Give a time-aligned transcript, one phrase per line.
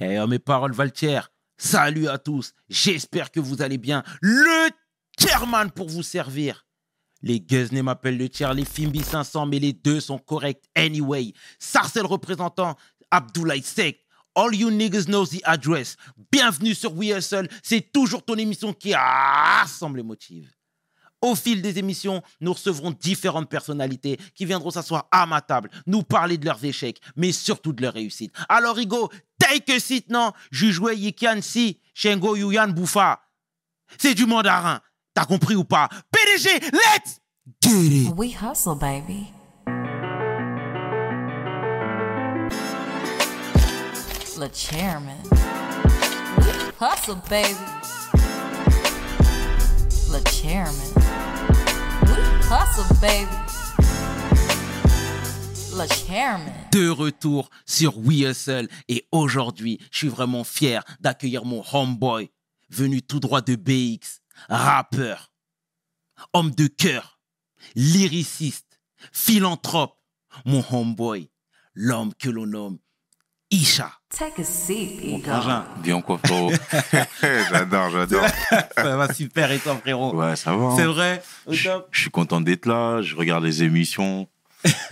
[0.00, 1.20] Eh, oh, mes paroles Valtier,
[1.56, 2.52] salut à tous.
[2.68, 4.04] J'espère que vous allez bien.
[4.20, 4.70] Le
[5.18, 6.66] chairman pour vous servir.
[7.20, 11.32] Les Guzney m'appellent le tiers, les Fimbi 500, mais les deux sont corrects anyway.
[11.58, 12.76] Sarcel représentant,
[13.10, 13.98] Abdoulaye Sek.
[14.36, 15.96] All you niggas know the address.
[16.30, 17.48] Bienvenue sur We Hustle.
[17.64, 20.57] C'est toujours ton émission qui rassemble les motifs.
[21.20, 26.02] Au fil des émissions, nous recevrons différentes personnalités qui viendront s'asseoir à ma table, nous
[26.02, 28.32] parler de leurs échecs, mais surtout de leurs réussites.
[28.48, 30.32] Alors, Rigo, take a seat, non?
[30.52, 33.20] Jujwe Yikian Si, Shengo Yuyan Boufa.
[33.98, 34.80] C'est du mandarin.
[35.14, 35.88] T'as compris ou pas?
[36.12, 37.20] PDG, let's
[37.60, 39.32] get it We hustle, baby.
[44.54, 45.18] Chairman.
[46.78, 47.56] Hustle, baby.
[50.30, 51.07] Chairman.
[56.72, 62.30] De retour sur We Hustle et aujourd'hui, je suis vraiment fier d'accueillir mon homeboy
[62.70, 65.32] venu tout droit de BX, rappeur,
[66.32, 67.20] homme de cœur,
[67.74, 68.80] lyriciste,
[69.12, 69.98] philanthrope,
[70.44, 71.30] mon homeboy,
[71.74, 72.78] l'homme que l'on nomme
[73.50, 73.97] Isha.
[74.10, 75.00] Take a seat,
[75.82, 76.50] Bien quoi, frérot
[77.52, 78.24] J'adore, j'adore.
[78.74, 80.64] ça va super et toi frérot Ouais, ça va.
[80.64, 80.74] hein.
[80.76, 84.26] C'est vrai Je suis content d'être là, je regarde les émissions.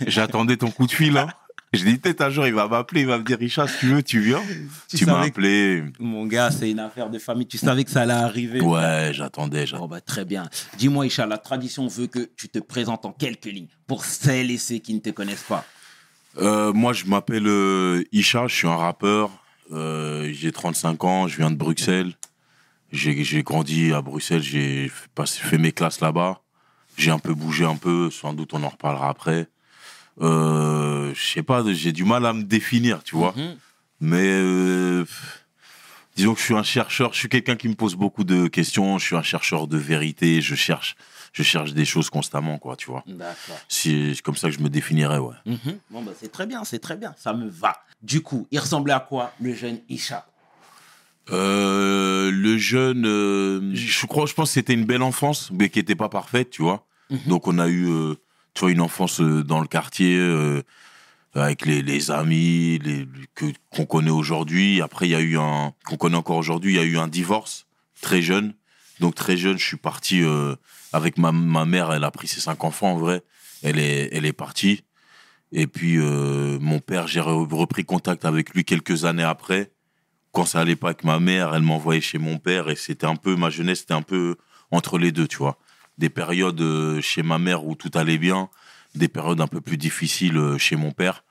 [0.05, 1.27] J'attendais ton coup de fil, là.
[1.73, 3.87] Je dis, peut-être un jour, il va m'appeler, il va me dire, Richard, si tu
[3.87, 4.41] veux, tu viens.
[4.87, 5.83] Tu Tu, m'as que- appelé.
[5.99, 7.45] Mon gars, c'est une affaire de famille.
[7.47, 8.61] Tu savais que ça allait arriver.
[8.61, 9.65] Ouais, j'attendais.
[9.73, 10.47] Bon, bah, très bien.
[10.77, 14.57] Dis-moi, Isha, la tradition veut que tu te présentes en quelques lignes pour celles et
[14.57, 15.65] ceux qui ne te connaissent pas.
[16.37, 19.29] Euh, moi, je m'appelle euh, Isha, je suis un rappeur.
[19.71, 22.13] Euh, j'ai 35 ans, je viens de Bruxelles.
[22.91, 26.41] J'ai grandi à Bruxelles, j'ai fait- mes classes là-bas.
[26.97, 29.47] J'ai un peu bougé un peu, sans doute on en reparlera après.
[30.21, 33.33] Je sais pas, j'ai du mal à me définir, tu vois.
[33.35, 33.57] Mhm.
[33.99, 35.03] Mais
[36.15, 38.97] disons que je suis un chercheur, je suis quelqu'un qui me pose beaucoup de questions,
[38.97, 40.95] je suis un chercheur de vérité, je cherche,
[41.37, 43.03] je cherche des choses constamment, quoi, tu vois.
[43.05, 43.59] D'accord.
[43.69, 45.35] C'est comme ça que je me définirais, ouais.
[45.45, 45.77] Mhm.
[45.91, 47.13] Bon, bah, c'est très bien, c'est très bien.
[47.17, 47.77] Ça me va.
[48.01, 50.25] Du coup, il ressemblait à quoi, le jeune Isha?
[51.29, 55.77] Euh, le jeune, euh, je crois, je pense que c'était une belle enfance, mais qui
[55.77, 56.85] était pas parfaite, tu vois.
[57.11, 57.19] Mhm.
[57.27, 58.15] Donc on a eu, euh,
[58.53, 60.17] tu vois, une enfance dans le quartier
[61.35, 63.07] avec les, les amis, les
[63.69, 64.81] qu'on connaît aujourd'hui.
[64.81, 67.07] Après, il y a eu un, qu'on connaît encore aujourd'hui, il y a eu un
[67.07, 67.67] divorce
[68.01, 68.53] très jeune.
[68.99, 70.23] Donc très jeune, je suis parti
[70.93, 71.91] avec ma ma mère.
[71.93, 73.21] Elle a pris ses cinq enfants en vrai.
[73.63, 74.83] Elle est elle est partie.
[75.51, 79.71] Et puis euh, mon père, j'ai re- repris contact avec lui quelques années après
[80.33, 83.15] quand ça allait pas avec ma mère, elle m'envoyait chez mon père et c'était un
[83.15, 84.35] peu ma jeunesse, c'était un peu
[84.69, 85.57] entre les deux, tu vois.
[85.97, 88.49] Des périodes euh, chez ma mère où tout allait bien,
[88.93, 91.23] des périodes un peu plus difficiles euh, chez mon père.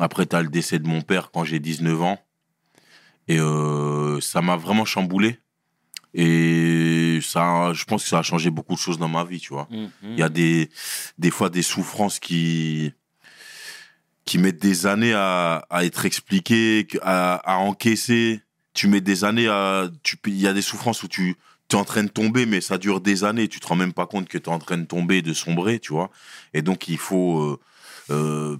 [0.00, 2.18] Après, tu as le décès de mon père quand j'ai 19 ans
[3.26, 3.38] et
[4.22, 5.38] ça m'a vraiment chamboulé.
[6.14, 9.52] Et ça, je pense que ça a changé beaucoup de choses dans ma vie, tu
[9.52, 9.68] vois.
[9.70, 9.90] Mhm.
[10.02, 10.70] Il y a des,
[11.18, 12.92] des fois des souffrances qui,
[14.24, 18.40] qui mettent des années à, à être expliquées, à, à encaisser.
[18.74, 19.88] Tu mets des années à.
[20.26, 21.36] Il y a des souffrances où tu
[21.70, 23.48] es en train de tomber, mais ça dure des années.
[23.48, 25.78] Tu te rends même pas compte que tu es en train de tomber, de sombrer,
[25.78, 26.10] tu vois.
[26.54, 27.60] Et donc, il faut euh,
[28.10, 28.56] euh,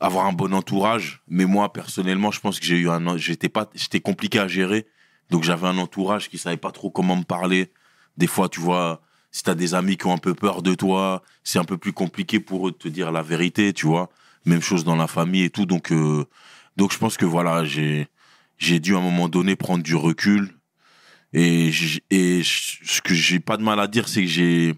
[0.00, 1.22] avoir un bon entourage.
[1.28, 3.16] Mais moi, personnellement, je pense que j'ai eu un.
[3.16, 4.86] J'étais pas, j'étais compliqué à gérer.
[5.30, 7.72] Donc, j'avais un entourage qui savait pas trop comment me parler.
[8.16, 10.74] Des fois, tu vois, si tu as des amis qui ont un peu peur de
[10.74, 14.08] toi, c'est un peu plus compliqué pour eux de te dire la vérité, tu vois.
[14.44, 15.66] Même chose dans la famille et tout.
[15.66, 16.24] Donc, euh,
[16.76, 18.08] donc je pense que voilà, j'ai,
[18.58, 20.52] j'ai dû à un moment donné prendre du recul.
[21.32, 21.70] Et,
[22.10, 24.74] et ce que j'ai pas de mal à dire, c'est que j'ai,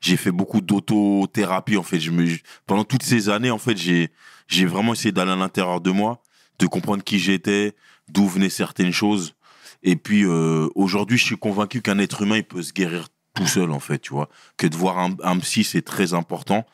[0.00, 2.00] j'ai fait beaucoup d'autothérapie, en fait.
[2.00, 2.26] Je me,
[2.66, 4.10] pendant toutes ces années, en fait, j'ai,
[4.48, 6.22] j'ai vraiment essayé d'aller à l'intérieur de moi,
[6.58, 7.74] de comprendre qui j'étais,
[8.08, 9.34] d'où venaient certaines choses.
[9.82, 13.46] Et puis, euh, aujourd'hui, je suis convaincu qu'un être humain, il peut se guérir tout
[13.46, 14.28] seul, en fait, tu vois.
[14.56, 16.66] Que de voir un, psy, c'est très important.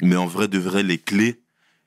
[0.00, 1.40] Mais en vrai, de vrai, les clés,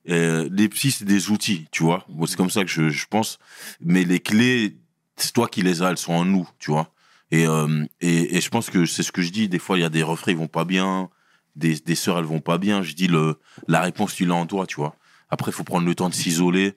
[0.09, 2.05] euh, les psys, c'est des outils, tu vois.
[2.09, 3.39] Moi, c'est comme ça que je, pense.
[3.79, 4.77] Mais les clés,
[5.16, 6.91] c'est toi qui les as, elles sont en nous, tu vois.
[7.31, 9.47] Et, euh, et, et je pense que c'est ce que je dis.
[9.47, 11.09] Des fois, il y a des refrains, ils vont pas bien.
[11.55, 12.83] Des, des sœurs, elles vont pas bien.
[12.83, 14.97] Je dis, le, la réponse, tu l'as en toi, tu vois.
[15.29, 16.73] Après, il faut prendre le temps de s'isoler,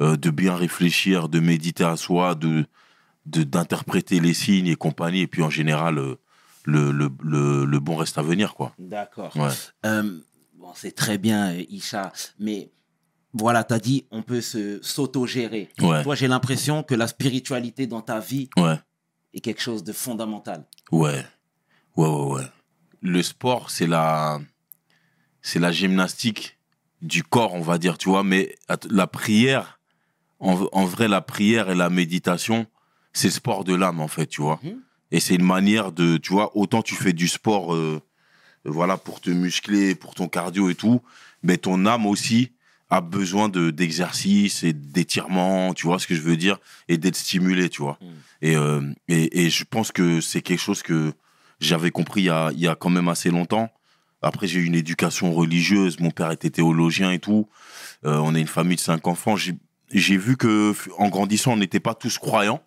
[0.00, 2.66] de bien réfléchir, de méditer à soi, de-
[3.26, 5.20] d'interpréter les signes et compagnie.
[5.20, 6.16] Et puis, en général, euh,
[6.64, 8.72] le, le, le, le bon reste à venir, quoi.
[8.78, 9.36] D'accord.
[9.36, 9.50] Ouais.
[9.84, 10.18] Euh,
[10.54, 12.70] bon, c'est très bien, euh, Isha, mais
[13.32, 15.68] voilà, tu as dit on peut s'auto-gérer.
[15.80, 16.02] Ouais.
[16.02, 18.78] Toi, j'ai l'impression que la spiritualité dans ta vie Ouais.
[19.34, 20.64] est quelque chose de fondamental.
[20.90, 21.24] Ouais.
[21.96, 22.46] Ouais, ouais, ouais.
[23.02, 24.40] Le sport, c'est la,
[25.42, 26.58] c'est la gymnastique
[27.02, 28.54] du corps, on va dire, tu vois, mais
[28.90, 29.78] la prière,
[30.40, 32.66] en, en vrai, la prière et la méditation,
[33.16, 34.60] c'est le sport de l'âme, en fait, tu vois.
[34.62, 34.80] Mhm.
[35.12, 38.00] Et c'est une manière de, tu vois, autant tu fais du sport, euh,
[38.64, 41.00] voilà, pour te muscler, pour ton cardio et tout,
[41.42, 42.52] mais ton âme aussi
[42.90, 46.58] a besoin de d'exercice et d'étirement, tu vois ce que je veux dire,
[46.88, 47.98] et d'être stimulé, tu vois.
[48.00, 48.08] Mhm.
[48.42, 51.12] Et, euh, et, et je pense que c'est quelque chose que
[51.60, 53.70] j'avais compris il y, a, il y a quand même assez longtemps.
[54.22, 57.48] Après, j'ai eu une éducation religieuse, mon père était théologien et tout.
[58.04, 59.36] Euh, on est une famille de cinq enfants.
[59.36, 62.62] J'ai vu que en grandissant, on n'était pas tous croyants.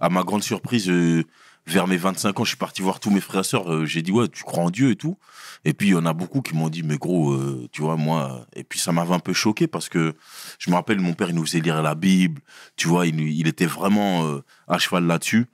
[0.00, 1.24] À ma grande surprise, euh,
[1.66, 3.72] vers mes 25 ans, je suis parti voir tous mes frères et sœurs.
[3.72, 5.16] euh, j'ai dit, ouais, tu crois en Dieu et tout.
[5.64, 7.96] Et puis, il y en a beaucoup qui m'ont dit, mais gros, euh, tu vois,
[7.96, 8.46] moi.
[8.54, 10.14] Et puis, ça m'avait un peu choqué parce que
[10.58, 12.40] je me rappelle, mon père, il nous faisait lire la Bible.
[12.76, 15.46] Tu vois, il, il était vraiment euh, à cheval là-dessus.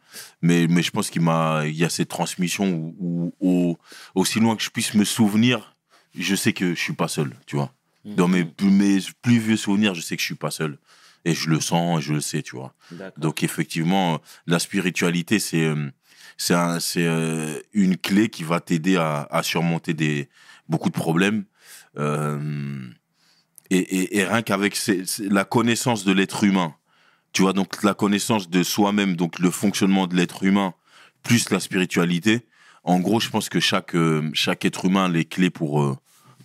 [0.43, 3.77] Mais, mais je pense qu'il m'a, il y a cette transmission où, où- où-
[4.15, 5.75] aussi loin que je puisse me souvenir,
[6.15, 7.73] je sais que je suis pas seul, tu vois.
[8.05, 10.77] Dans mes, mes plus vieux souvenirs, je sais que je suis pas seul.
[11.25, 12.75] Et je le sens, et je le sais, tu vois.
[13.19, 15.91] Donc effectivement, la spiritualité, c'est euh,
[16.37, 20.29] c'est un- c'est euh, une clé qui va t'aider à, à surmonter des
[20.69, 21.45] beaucoup de problèmes.
[21.99, 22.89] Euh,
[23.71, 24.77] et, et, et rien qu'avec
[25.21, 26.75] la connaissance de l'être humain,
[27.33, 30.75] tu vois, donc la connaissance de soi-même, donc le fonctionnement de l'être humain,
[31.23, 32.47] plus la spiritualité.
[32.85, 35.97] En gros, je pense que chaque euh, chaque être humain a les clés pour euh,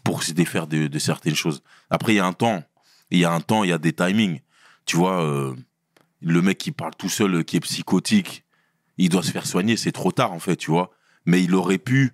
[0.03, 1.63] pour se défaire de, de certaines choses.
[1.89, 2.63] Après, il y a un temps,
[3.09, 4.39] il y a un temps, il y a des timings.
[4.87, 5.53] Tu vois, euh,
[6.21, 8.43] le mec qui parle tout seul, qui est psychotique,
[8.97, 10.89] il doit se faire soigner, c'est trop tard en fait, tu vois.
[11.25, 12.13] Mais il aurait pu,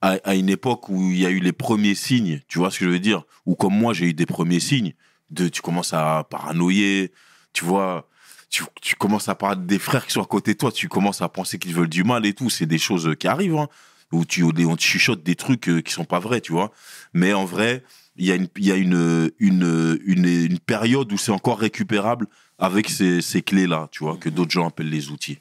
[0.00, 2.86] à, une époque où il y a eu les premiers signes, tu vois ce que
[2.86, 4.94] je veux dire, ou comme moi j'ai eu des premiers signes,
[5.30, 7.12] de tu commences à paranoïer,
[7.52, 8.08] tu vois,
[8.50, 11.22] tu, tu commences à parler des frères qui sont à côté de toi, tu commences
[11.22, 13.68] à penser qu'ils veulent du mal et tout, c'est des choses qui arrivent, hein,
[14.12, 16.72] où tu, on te chuchote des trucs euh, qui sont pas vrais, tu vois.
[17.12, 17.82] Mais en vrai,
[18.16, 21.58] il y a une, il y a une, une, une, une période où c'est encore
[21.58, 22.26] récupérable
[22.58, 25.38] avec ces, ces clés-là, tu vois, que d'autres gens appellent les outils.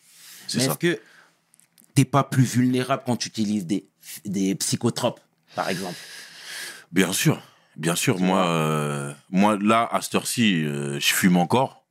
[0.48, 0.72] C'est ça.
[0.72, 1.00] est-ce que
[1.94, 3.88] t'es pas plus vulnérable quand tu utilises des,
[4.26, 5.20] des psychotropes,
[5.56, 5.96] par exemple?
[6.92, 7.42] Bien sûr,
[7.76, 8.20] bien sûr.
[8.20, 11.86] Moi, euh, moi, là, à cette heure-ci, euh, je fume encore.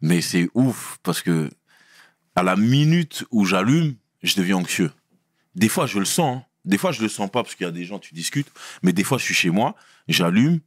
[0.00, 1.50] Mais c'est ouf parce que
[2.36, 4.90] à la minute où j'allume, je deviens anxieux.
[5.54, 6.38] Des fois, je le sens.
[6.38, 6.44] hein.
[6.64, 8.50] Des fois, je le sens pas parce qu'il y a des gens, tu discutes.
[8.82, 9.74] Mais des fois, je suis chez moi,
[10.08, 10.60] j'allume,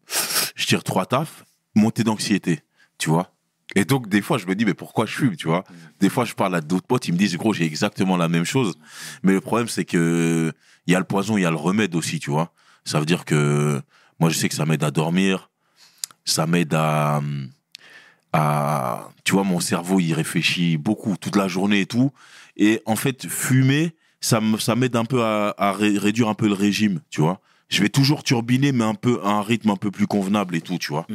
[0.56, 1.46] je tire trois tafs,
[1.76, 2.62] montée d'anxiété,
[2.98, 3.34] tu vois.
[3.76, 5.64] Et donc, des fois, je me dis, mais pourquoi je fume, tu vois?
[6.00, 8.46] Des fois, je parle à d'autres potes, ils me disent, gros, j'ai exactement la même
[8.46, 8.76] chose.
[9.24, 10.54] Mais le problème, c'est que
[10.86, 12.54] il y a le poison, il y a le remède aussi, tu vois.
[12.86, 13.82] Ça veut dire que
[14.20, 15.50] moi, je sais que ça m'aide à dormir,
[16.24, 17.22] ça m'aide à,
[18.32, 22.12] à, tu vois, mon cerveau, il réfléchit beaucoup toute la journée et tout.
[22.56, 26.34] Et en fait, fumer, ça me- ça m'aide un peu à, à ré- réduire un
[26.34, 27.40] peu le régime, tu vois.
[27.70, 30.62] Je vais toujours turbiner, mais un peu à un rythme un peu plus convenable et
[30.62, 31.06] tout, tu vois.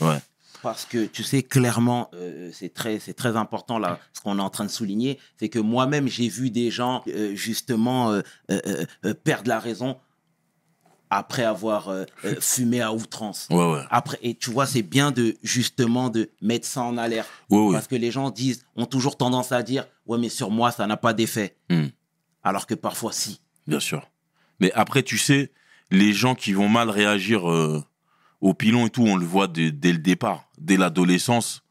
[0.00, 0.18] Ouais.
[0.62, 4.42] Parce que tu sais clairement, euh, c'est très, c'est très important là, ce qu'on est
[4.42, 8.20] en train de souligner, c'est que moi-même j'ai vu des gens euh, justement euh,
[8.50, 9.96] euh, euh, euh, perdre la raison
[11.12, 13.48] après avoir euh, euh, fumé à outrance.
[13.50, 13.80] Ouais, ouais.
[13.90, 17.28] Après, et tu vois, c'est bien de justement de mettre ça en alerte.
[17.48, 17.72] Ouais, ouais.
[17.72, 20.86] Parce que les gens disent, ont toujours tendance à dire, ouais, mais sur moi, ça
[20.86, 21.56] n'a pas d'effet.
[21.68, 21.86] Hmm.
[22.42, 23.40] Alors que parfois, si.
[23.66, 24.08] Bien sûr.
[24.60, 25.52] Mais après, tu sais,
[25.90, 27.82] les gens qui vont mal réagir euh,
[28.40, 30.48] au pilon et tout, on le voit dès, le départ.
[30.58, 31.62] Dès l'adolescence,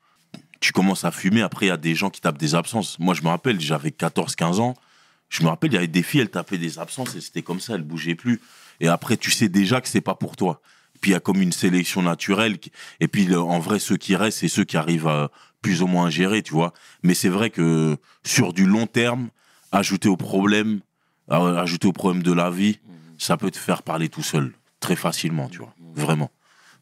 [0.60, 1.42] tu commences à fumer.
[1.42, 3.00] Après, il y a des gens qui tapent des absences.
[3.00, 4.74] Moi, je me rappelle, j'avais 14-15 ans.
[5.30, 7.60] Je me rappelle, il y avait des filles, elles tapaient des absences et c'était comme
[7.60, 8.42] ça, elles bougeaient plus.
[8.80, 10.62] Et après, tu sais déjà que c'est pas pour toi.
[11.02, 12.58] Puis il y a comme une sélection naturelle.
[13.00, 16.10] Et puis, en vrai, ceux qui restent, c'est ceux qui arrivent à plus ou moins
[16.10, 16.74] gérer, tu vois.
[17.04, 19.30] Mais c'est vrai que sur du long terme,
[19.72, 20.80] ajouter au problème,
[21.30, 22.80] à- ajouter au problème de la vie,
[23.18, 25.74] ça peut te faire parler tout seul, très facilement, tu vois.
[25.94, 26.32] Vraiment.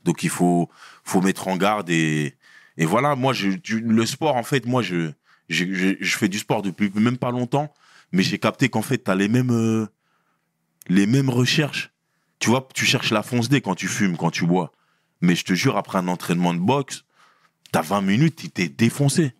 [0.03, 0.69] Donc il faut,
[1.03, 2.35] faut mettre en garde et,
[2.77, 5.11] et voilà, moi, je, du- le sport, en fait, moi, je,
[5.49, 7.73] je, je, je fais du sport depuis même pas longtemps,
[8.11, 9.87] mais j'ai capté qu'en fait, tu as les mêmes, euh,
[10.87, 11.91] les mêmes recherches.
[12.39, 14.71] Tu vois, tu cherches la fonce dé quand tu fumes, quand tu bois.
[15.21, 17.03] Mais je te jure, après un entraînement de boxe,
[17.71, 19.33] t'as 20 minutes, t'es défoncé.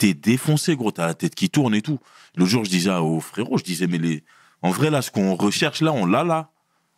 [0.00, 1.98] T'es défoncé, gros, t'as la tête qui tourne et tout.
[2.34, 4.24] L'autre jour, je disais au frérot, je disais, mais les,
[4.62, 6.50] en vrai, là, ce qu'on recherche, là, on l'a, là.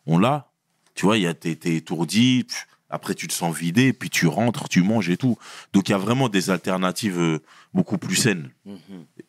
[0.05, 0.49] On l'a.
[0.95, 5.09] Tu vois, t'es, étourdi, pff, après, tu te sens vidé, puis tu rentres, tu manges
[5.09, 5.37] et tout.
[5.73, 7.39] Donc, il y a vraiment des alternatives euh,
[7.73, 8.51] beaucoup plus saines.
[8.65, 8.77] Ouais.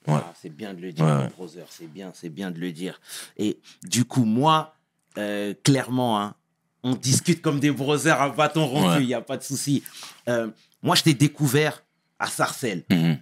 [0.06, 3.00] Ah, c'est bien de le dire, Ouais, brother, c'est bien, c'est bien de le dire.
[3.38, 4.76] Et du coup, moi,
[5.18, 6.34] euh, clairement, hein,
[6.84, 9.06] on discute comme des brothers à bâton rompu, il Ouais.
[9.06, 9.82] n'y a pas de souci.
[10.28, 10.48] Euh,
[10.80, 11.82] moi, je t'ai découvert
[12.20, 12.84] à Sarcelles.
[12.88, 13.18] Mhm.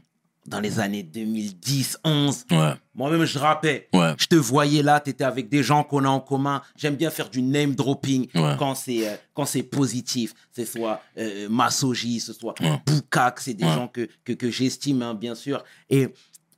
[0.47, 2.45] Dans les années 2010, 11.
[2.51, 3.89] Ouais, Moi-même, je rappais.
[3.93, 6.63] ouais, Je te voyais là, tu étais avec des gens qu'on a en commun.
[6.77, 8.57] J'aime bien faire du name dropping Ouais.
[8.59, 10.35] quand c'est euh, quand c'est positif.
[10.57, 12.55] Ce soit euh, Masoji, ce soit.
[12.87, 15.63] Boukak, c'est des gens que, que, que j'estime, hein, bien sûr.
[15.91, 16.09] Et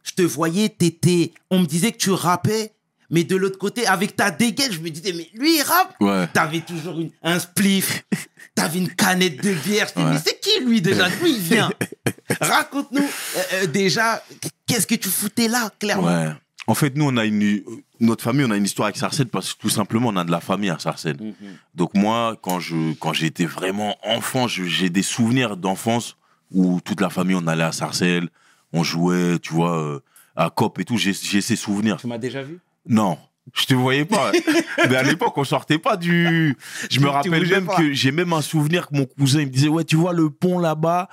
[0.03, 1.33] je te voyais, t'étais.
[1.51, 2.74] On me disait que tu rappais,
[3.11, 5.95] mais de l'autre côté, avec ta dégaine, je me disais, mais lui, il rappe.
[6.01, 6.27] ouais.
[6.29, 8.05] T'avais toujours une, un spliff,
[8.55, 9.87] t'avais une canette de bière.
[9.89, 10.13] Je dis, Ouais.
[10.15, 11.09] mais c'est qui lui déjà?
[11.09, 11.71] D'où il vient?
[12.41, 14.23] Raconte-nous euh, euh, déjà,
[14.67, 16.07] qu'est-ce que tu foutais là, clairement?
[16.09, 16.33] Ouais.
[16.67, 17.63] En fait, nous, on a une,
[18.01, 20.31] notre famille, on a une histoire avec Sarcelles parce que tout simplement, on a de
[20.31, 21.19] la famille à Sarcelles.
[21.21, 21.35] Mhm.
[21.75, 26.17] Donc moi, quand je, quand j'étais vraiment enfant, j'ai des souvenirs d'enfance
[26.51, 28.29] où toute la famille, on allait à Sarcelles,
[28.73, 30.01] on jouait, tu vois, euh,
[30.37, 30.97] à Cop et tout.
[30.97, 31.99] J'ai ces souvenirs.
[31.99, 32.59] Tu m'as déjà vu?
[32.87, 33.19] Non,
[33.55, 34.33] je te voyais pas.
[34.89, 36.57] Mais à l'époque, on sortait pas du.
[36.91, 37.77] Je me Tu- rappelle même pas.
[37.77, 40.31] que j'ai même un souvenir que mon cousin il me disait ouais, tu vois le
[40.31, 41.09] pont là-bas.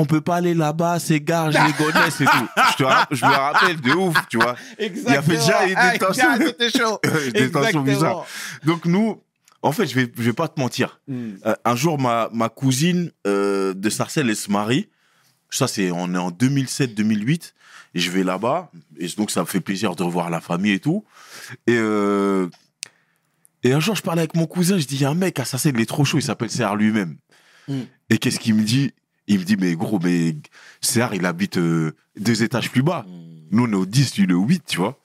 [0.00, 2.48] On peut pas aller là-bas, c'est gare, je les connais, c'est tout.
[2.70, 4.54] Je, te je me rappelle de ouf, tu vois.
[4.78, 6.28] Il y avait déjà des Ah, tensions.
[6.38, 7.00] C'était chaud.
[7.34, 8.24] Des tensions bizarres.
[8.62, 8.74] Exactement.
[8.76, 9.20] Donc nous,
[9.60, 11.00] en fait, je vais, je vais pas te mentir.
[11.08, 11.30] Mm.
[11.46, 14.88] Euh, un jour, ma, ma cousine euh, de Sarcelles, elle se marie.
[15.50, 17.54] Ça, c'est, on est en 2007-2008.
[17.98, 18.70] Et je vais là-bas.
[19.00, 21.04] Et donc, ça me fait plaisir de revoir la famille et tout.
[21.66, 22.46] Et, euh,
[23.64, 24.78] et un jour, je parlais avec mon cousin.
[24.78, 26.18] Je dis, il y a un mec Sarcelles, il est trop chaud.
[26.18, 27.16] Il s'appelle Serre lui-même.
[27.66, 27.80] Mm.
[28.10, 28.92] Et qu'est-ce qu'il me dit?
[29.26, 30.36] Il me dit, mais gros, mais
[30.80, 31.90] Serre, il habite euh,
[32.20, 33.04] deux étages plus bas.
[33.50, 35.00] Nous, on est au 10, lui, au 8, tu vois.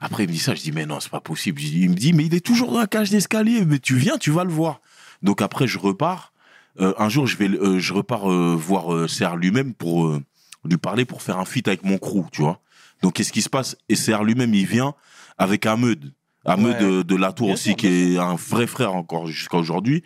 [0.00, 1.62] Après, il me dit ça, je dis, mais non, c'est pas possible.
[1.62, 4.30] Il me dit, mais il est toujours dans la cage d'escalier, mais tu viens, tu
[4.30, 4.82] vas le voir.
[5.22, 6.34] Donc après, je repars.
[6.78, 10.20] Euh, un jour, je, vais, le- euh, je repars euh, voir Serre lui-même pour
[10.64, 12.60] lui parler, pour faire un feat avec mon crew, tu vois.
[13.02, 13.76] Donc, qu'est-ce qui se passe?
[13.88, 14.94] Et Serre lui-même, il vient
[15.38, 16.12] avec Ahmed.
[16.46, 16.80] Ahmed Ouais.
[16.80, 20.02] de, de la Tour Bien aussi, sûr, qui est un vrai frère encore jusqu'à aujourd'hui.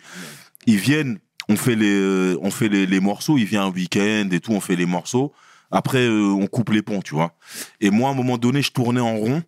[0.65, 4.29] Ils viennent, on fait les, euh, on fait les, les morceaux, il vient un week-end
[4.31, 5.33] et tout, on fait les morceaux.
[5.71, 7.35] Après, euh, on coupe les ponts, tu vois.
[7.81, 9.43] Et moi, à un moment donné, je tournais en rond.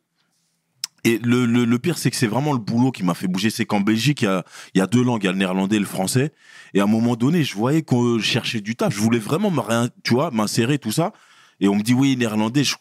[1.03, 3.50] Et le, le, le pire, c'est que c'est vraiment le boulot qui m'a fait bouger.
[3.50, 4.43] C'est qu'en Belgique, il y a,
[4.75, 6.31] y a deux langues, il y a le néerlandais et le français.
[6.74, 8.93] Et à un moment donné, je voyais qu'on cherchait du taf.
[8.93, 9.51] Je voulais vraiment
[10.03, 11.12] tu vois, m'insérer, tout ça.
[11.60, 12.75] Et on me dit, oui, néerlandais, j'ai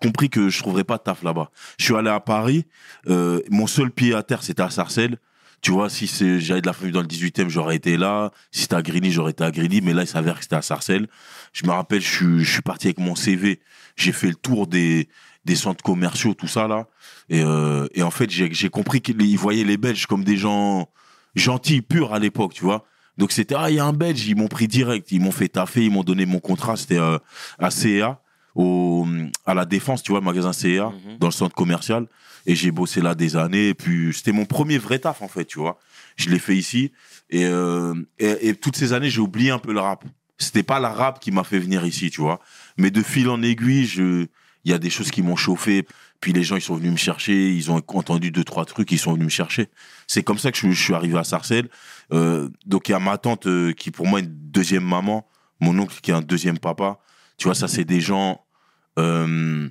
[0.00, 1.50] compris que je trouverais pas de taf là-bas.
[1.78, 2.64] Je suis allé à Paris.
[3.08, 5.18] euh, mon seul pied à terre, c'était à Sarcelles.
[5.60, 6.08] Tu vois, si
[6.40, 8.32] j'avais de la famille dans le 18e, j'aurais été là.
[8.50, 9.80] Si c'était à Grigny, j'aurais été à Grigny.
[9.80, 11.06] Mais là, il s'avère que c'était à Sarcelles.
[11.52, 13.60] Je me rappelle, je je suis parti avec mon CV.
[13.94, 15.08] J'ai fait le tour des,
[15.44, 16.86] des centres commerciaux, tout ça, là.
[17.28, 20.88] Et, euh, et en fait, j'ai j'ai compris qu'ils voyaient les Belges comme des gens
[21.34, 22.84] gentils, purs à l'époque, tu vois.
[23.18, 25.10] Donc c'était, ah, il y a un Belge, ils m'ont pris direct.
[25.12, 26.76] Ils m'ont fait taffer, ils m'ont donné mon contrat.
[26.76, 27.18] C'était euh,
[27.58, 28.20] à CA,
[28.54, 29.06] au,
[29.46, 31.18] à la Défense, tu vois, le magasin CA, Mhm.
[31.18, 32.06] dans le centre commercial.
[32.46, 33.68] Et j'ai bossé là des années.
[33.68, 35.78] Et puis, c'était mon premier vrai taf, en fait, tu vois.
[36.16, 36.90] Je l'ai fait ici.
[37.30, 40.04] Et, euh, et, et toutes ces années, j'ai oublié un peu le rap.
[40.38, 42.40] C'était pas la rap qui m'a fait venir ici, tu vois.
[42.76, 44.26] Mais de fil en aiguille, je,
[44.64, 45.86] il y a des choses qui m'ont chauffé.
[46.20, 47.52] Puis les gens, ils sont venus me chercher.
[47.52, 48.92] Ils ont entendu deux, trois trucs.
[48.92, 49.68] Ils sont venus me chercher.
[50.06, 51.68] C'est comme ça que je, suis arrivé à Sarcelles.
[52.12, 55.26] Euh, donc, il y a ma tante euh, qui, pour moi, est une deuxième maman.
[55.60, 57.00] Mon oncle qui est un deuxième papa.
[57.38, 58.44] Tu vois, ça, c'est des gens
[58.98, 59.68] euh,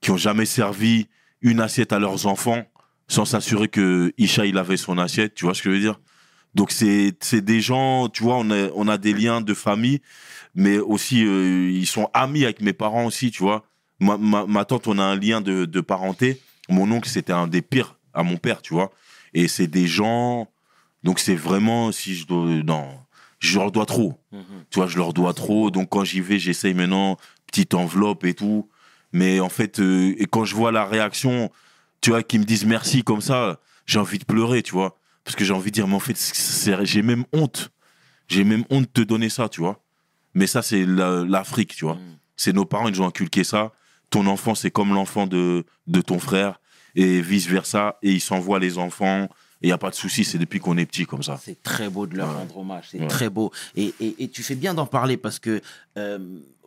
[0.00, 1.08] qui ont jamais servi
[1.40, 2.64] une assiette à leurs enfants
[3.08, 5.34] sans s'assurer que Isha, il avait son assiette.
[5.34, 6.00] Tu vois ce que je veux dire?
[6.54, 10.00] Donc, c'est des gens, tu vois, on a, on a des liens de famille,
[10.54, 13.65] mais aussi, ils sont amis avec mes parents aussi, tu vois.
[14.00, 16.40] Ma, ma, ma tante, on a un lien de, de parenté.
[16.68, 18.90] Mon oncle, c'était un des pires à mon père, tu vois.
[19.34, 20.48] Et c'est des gens.
[21.02, 22.44] Donc, c'est vraiment, si je dois.
[22.46, 22.88] Non,
[23.38, 24.18] je leur dois trop.
[24.32, 24.42] Mhm.
[24.70, 25.70] Tu vois, je leur dois trop.
[25.70, 28.68] Donc, quand j'y vais, j'essaye maintenant, petite enveloppe et tout.
[29.12, 31.50] Mais en fait, euh, et quand je vois la réaction,
[32.00, 34.96] tu vois, qu'ils me disent merci comme ça, j'ai envie de pleurer, tu vois.
[35.24, 36.16] Parce que j'ai envie de dire, mais en fait,
[36.84, 37.70] j'ai même honte.
[38.28, 39.82] J'ai même honte de te donner ça, tu vois.
[40.34, 41.94] Mais ça, c'est la- l'Afrique, tu vois.
[41.94, 42.18] Mhm.
[42.36, 43.72] C'est nos parents, ils nous ont inculqué ça.
[44.10, 46.60] Ton enfant, c'est comme l'enfant de, de ton frère,
[46.94, 47.98] et vice-versa.
[48.02, 49.28] Et ils s'envoient les enfants, et
[49.62, 51.40] il n'y a pas de souci, c'est depuis qu'on est petit comme ça.
[51.42, 52.34] C'est très beau de leur Ouais.
[52.34, 53.08] rendre hommage, c'est Ouais.
[53.08, 53.50] très beau.
[53.74, 55.60] Et, et, et tu fais bien d'en parler parce que
[55.98, 56.18] euh,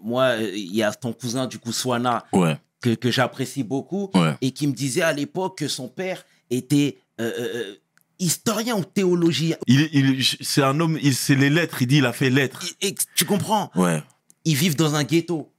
[0.01, 4.51] moi, il y a ton cousin, du coup, Swana, Ouais, que, que j'apprécie beaucoup, et
[4.51, 7.75] qui me disait à l'époque que son père était euh, euh,
[8.19, 9.55] historien ou théologien.
[9.67, 12.65] Il, il, c'est un homme, il, c'est les lettres, il dit, il a fait lettres.
[12.81, 13.71] Et- et tu comprends?
[13.75, 14.01] Ouais.
[14.45, 15.51] Ils vivent dans un ghetto.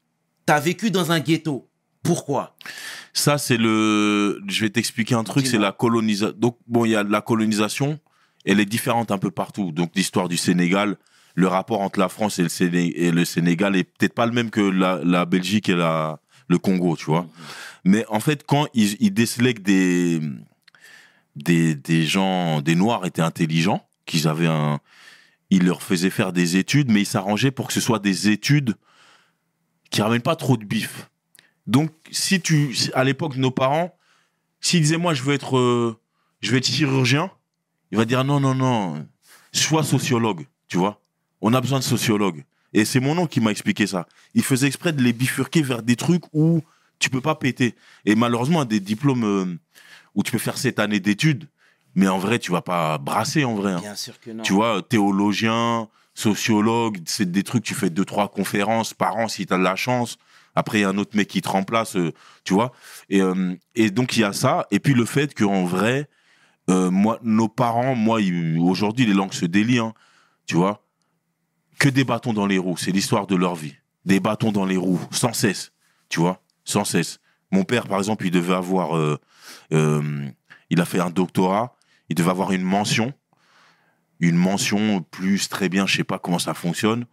[0.47, 1.69] Tu as vécu dans un ghetto.
[2.02, 2.57] Pourquoi?
[3.12, 4.40] Ça, c'est le.
[4.49, 6.35] Je vais t'expliquer un truc, c'est la colonisation.
[6.38, 7.99] Donc, bon, il y a la colonisation,
[8.45, 9.73] elle est différente un peu partout.
[9.73, 10.97] Donc, l'histoire du Sénégal,
[11.35, 14.33] le rapport entre la France et le, Séné- et le Sénégal est peut-être pas le
[14.33, 17.26] même que la, la Belgique et la, le Congo, tu vois.
[17.85, 20.21] Mais en fait, quand ils, ils décelaient que des,
[21.37, 24.80] des, des gens, des Noirs étaient intelligents, qu'ils avaient un.
[25.52, 28.76] Ils leur faisaient faire des études, mais ils s'arrangeaient pour que ce soit des études
[29.90, 31.10] qui ramènent pas trop de bif.
[31.71, 33.95] Donc, si tu, à l'époque, nos parents,
[34.61, 35.97] s'ils disaient, moi, je veux être, euh,
[36.41, 37.31] je veux être chirurgien,
[37.93, 39.07] il va dire, non, non, non,
[39.53, 41.00] sois sociologue, tu vois.
[41.41, 42.45] On a besoin de sociologues.
[42.73, 44.09] Et c'est mon oncle qui m'a expliqué ça.
[44.35, 46.61] Il faisait exprès de les bifurquer vers des trucs où
[46.99, 47.77] tu peux pas péter.
[48.05, 49.59] Et malheureusement, des diplômes euh,
[50.17, 51.47] où tu peux faire cette année d'études,
[51.95, 53.73] mais en vrai, tu vas pas brasser en vrai.
[53.73, 53.81] hein.
[53.81, 54.43] Bien sûr que non.
[54.43, 59.47] Tu vois, théologien, sociologue, c'est des trucs, tu fais deux, trois conférences par an si
[59.47, 60.19] tu as de la chance.
[60.61, 62.12] Après, un autre mec qui te remplace, euh,
[62.45, 62.73] tu vois.
[63.09, 64.67] Et, euh, et donc, il y a ça.
[64.71, 66.07] Et puis, le fait qu'en vrai,
[66.69, 68.21] euh, moi, nos parents, moi,
[68.59, 69.95] aujourd'hui, les langues se délient, hein,
[70.45, 70.85] tu vois.
[71.79, 73.75] Que des bâtons dans les roues, c'est l'histoire de leur vie.
[74.05, 75.73] Des bâtons dans les roues, sans cesse,
[76.11, 77.21] tu vois, sans cesse.
[77.50, 79.19] Mon père, par exemple, il devait avoir,
[79.71, 81.75] il a fait un doctorat,
[82.11, 83.14] il devait avoir une mention,
[84.19, 87.07] une mention plus très bien, je sais pas comment ça fonctionne.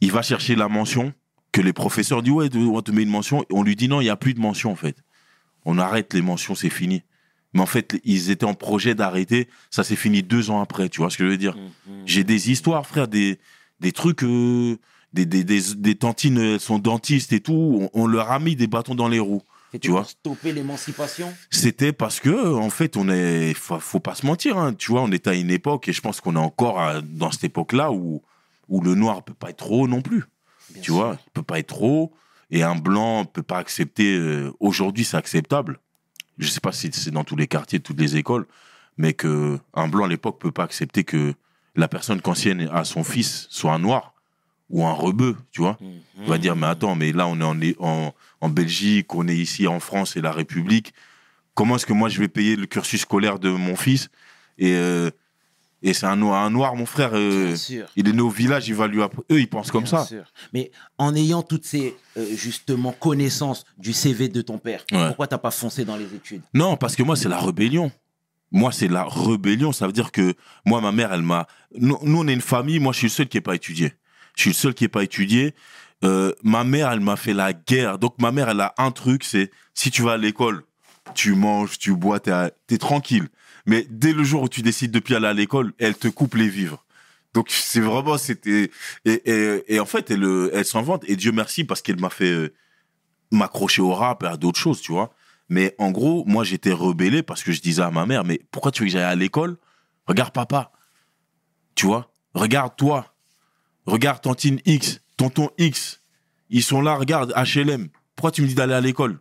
[0.00, 1.14] Il va chercher la mention
[1.56, 3.42] que les professeurs disent ouais, on te met une mention.
[3.42, 4.96] Et on lui dit non, il y a plus de mention en fait.
[5.64, 7.02] On arrête les mentions, c'est fini.
[7.54, 9.48] Mais en fait, ils étaient en projet d'arrêter.
[9.70, 10.88] Ça s'est fini deux ans après.
[10.88, 11.56] Tu vois ce que je veux dire?
[11.56, 12.02] Mhm.
[12.04, 13.38] J'ai des histoires, frère, des
[13.80, 14.22] des trucs.
[14.22, 14.76] euh,
[15.12, 17.88] des, des, des, des tantines, elles sont dentistes et tout.
[17.94, 19.40] On, on leur a mis des bâtons dans les roues.
[19.72, 20.02] C'était tu vois.
[20.02, 21.32] pour stopper l'émancipation?
[21.50, 24.74] C'était parce que, en fait, on est, faut, faut pas se mentir, hein.
[24.74, 27.30] tu vois, on est à une époque, et je pense qu'on est encore à- dans
[27.30, 28.22] cette époque-là où,
[28.68, 30.24] où le noir peut pas être trop non plus,
[30.76, 30.94] Bien tu sûr.
[30.94, 32.12] vois, il peut pas être trop,
[32.50, 35.80] et un blanc peut pas accepter, euh, aujourd'hui c'est acceptable,
[36.38, 38.46] je sais pas si c'est dans tous les quartiers, toutes les écoles,
[38.96, 41.34] mais que un blanc à l'époque peut pas accepter que
[41.74, 44.14] la personne qu'ancienne à son fils soit un noir,
[44.68, 45.76] ou un rebeu, tu vois.
[45.80, 46.00] Mhm.
[46.24, 49.36] On va dire, mais attends, mais là, on est en, en, en Belgique, on est
[49.36, 50.92] ici en France et la République.
[51.54, 54.10] Comment est-ce que moi, je vais payer le cursus scolaire de mon fils
[54.58, 55.10] Et, euh,
[55.82, 57.10] et c'est un, noir- un noir, mon frère.
[57.12, 57.54] euh,
[57.96, 60.04] il est né au village, il va lui Eux, ils pensent comme Bien ça.
[60.06, 60.24] sûr.
[60.52, 65.06] Mais en ayant toutes ces euh, justement connaissances du CV de ton père, Ouais.
[65.08, 66.42] pourquoi t'as pas foncé dans les études?
[66.54, 67.92] Non, parce que moi, c'est la rébellion.
[68.52, 69.72] Moi, c'est la rébellion.
[69.72, 71.46] Ça veut dire que moi, ma mère, elle m'a.
[71.76, 72.78] Nous, nous, on est une famille.
[72.78, 73.92] Moi, je suis le seul qui n'est pas étudié.
[74.36, 75.54] Je suis le seul qui n'est pas étudié.
[76.04, 77.98] Euh, ma mère, elle m'a fait la guerre.
[77.98, 80.62] Donc, ma mère, elle a un truc c'est si tu vas à l'école,
[81.14, 82.32] tu manges, tu bois, t'es
[82.66, 83.28] t'es tranquille.
[83.66, 86.34] Mais dès le jour où tu décides de plus aller à l'école, elle te coupe
[86.36, 86.84] les vivres.
[87.34, 88.16] Donc, c'est vraiment.
[88.16, 88.70] c'était
[89.04, 91.04] et, en fait, elle, elle s'en vante.
[91.06, 92.54] Et Dieu merci parce qu'elle m'a fait euh,
[93.30, 95.12] m'accrocher au rap et à d'autres choses, tu vois.
[95.48, 98.72] Mais en gros, moi, j'étais rebellé parce que je disais à ma mère, mais pourquoi
[98.72, 99.58] tu veux que j'aille à l'école?
[100.06, 100.72] Regarde papa.
[101.74, 102.10] Tu vois?
[102.34, 103.14] Regarde toi.
[103.86, 106.00] Regarde tantine X, tonton X.
[106.50, 107.88] Ils sont là, regarde, HLM.
[108.14, 109.20] Pourquoi tu me dis d'aller à l'école?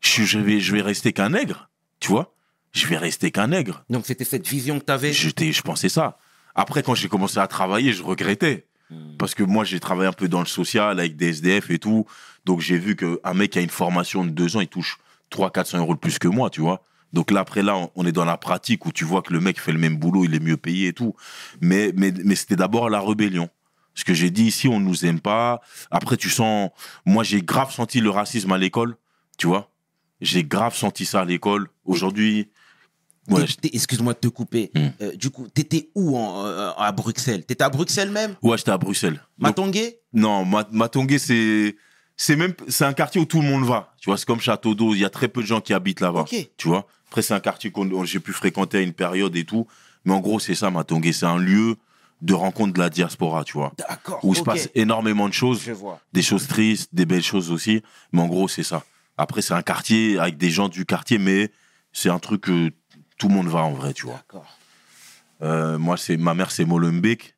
[0.00, 1.70] Je, je vais, je vais rester qu'un nègre.
[1.98, 2.34] Tu vois?
[2.72, 3.84] Je vais rester qu'un nègre.
[3.90, 6.18] Donc c'était cette vision que t'avais J'étais, je pensais ça.
[6.54, 8.66] Après, quand j'ai commencé à travailler, je regrettais.
[8.90, 9.16] Hmm.
[9.18, 12.06] Parce que moi, j'ai travaillé un peu dans le social avec des SDF et tout.
[12.44, 14.98] Donc, j'ai vu qu'un mec qui a une formation de deux ans, il touche
[15.30, 16.82] 300-400 euros de plus que moi, tu vois.
[17.12, 19.40] Donc là, après, là, on- on est dans la pratique où tu vois que le
[19.40, 21.14] mec fait le même boulot, il est mieux payé et tout.
[21.60, 23.48] Mais, mais, mais c'était d'abord la rébellion.
[23.94, 25.60] Ce que j'ai dit ici, on nous aime pas.
[25.90, 26.70] Après, tu sens.
[27.04, 28.96] Moi, j'ai grave senti le racisme à l'école,
[29.38, 29.70] tu vois.
[30.20, 31.68] J'ai grave senti ça à l'école.
[31.84, 32.48] Aujourd'hui.
[33.36, 34.70] Ouais, Excuse-moi de te couper.
[34.74, 34.88] Hmm.
[35.02, 37.44] Euh, du coup, t'étais où en, euh, à Bruxelles?
[37.44, 38.34] T'étais à Bruxelles même?
[38.42, 39.22] Ouais j'étais à Bruxelles.
[39.38, 39.98] Matongué?
[40.12, 41.76] Non, Ma- Matongué, c'est
[42.16, 43.94] c'est même c'est un quartier où tout le monde va.
[44.00, 44.94] Tu vois, c'est comme Château d'eau.
[44.94, 46.24] Il y a très peu de gens qui habitent là-bas.
[46.56, 46.86] Tu vois?
[47.08, 49.66] Après, c'est un quartier que j'ai pu fréquenter à une période et tout.
[50.04, 51.12] Mais en gros, c'est ça, Matongué.
[51.12, 51.76] C'est un lieu
[52.22, 53.72] de rencontre de la diaspora, tu vois.
[53.78, 54.20] D'accord.
[54.22, 56.00] Où il se passe énormément de choses, Je vois.
[56.12, 57.82] des choses tristes, des belles choses aussi.
[58.12, 58.84] Mais en gros, c'est ça.
[59.16, 61.50] Après, c'est un quartier avec des gens du quartier, mais
[61.92, 62.70] c'est un truc que
[63.20, 64.14] tout le monde va en vrai, tu vois.
[64.16, 64.46] D'accord.
[65.42, 67.34] Euh, moi, c'est ma mère, c'est Molenbeek.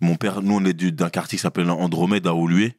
[0.00, 2.76] Mon père, nous, on est du- d'un quartier qui s'appelle Andromède à Olué.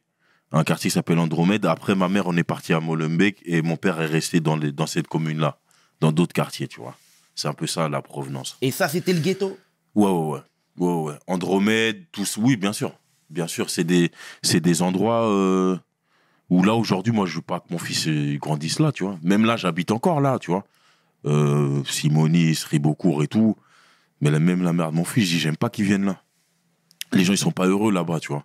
[0.52, 1.64] Un quartier qui s'appelle Andromède.
[1.64, 4.70] Après, ma mère, on est parti à Molenbeek et mon père est resté dans, les,
[4.70, 5.58] dans cette commune-là,
[6.00, 6.94] dans d'autres quartiers, tu vois.
[7.34, 8.58] C'est un peu ça la provenance.
[8.60, 9.58] Et ça, c'était le ghetto?
[9.94, 10.86] Ouais, ouais, ouais.
[10.86, 11.18] ouais, ouais.
[11.26, 12.36] Andromède, tous.
[12.36, 12.92] Oui, bien sûr.
[13.30, 14.10] Bien sûr, c'est des,
[14.42, 15.78] des endroits euh,
[16.50, 19.18] où là, aujourd'hui, moi, je veux pas que mon fils euh, grandisse là, tu vois.
[19.22, 20.64] Même là, j'habite encore là, tu vois.
[21.24, 23.56] Euh, Simonis, Ribocourt et tout.
[24.20, 26.22] Mais la, même la mère de mon fils, je dis, j'aime pas qu'ils viennent là.
[27.12, 28.44] Les gens, ils sont pas heureux là-bas, tu vois.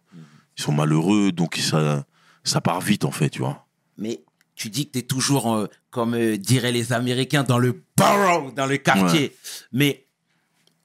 [0.58, 2.06] Ils sont malheureux, donc ça,
[2.44, 3.68] ça part vite, en fait, tu vois.
[3.98, 4.24] Mais
[4.56, 8.54] tu dis que tu es toujours, euh, comme euh, diraient les Américains, dans le borough,
[8.56, 9.36] dans le quartier.
[9.72, 10.08] Mais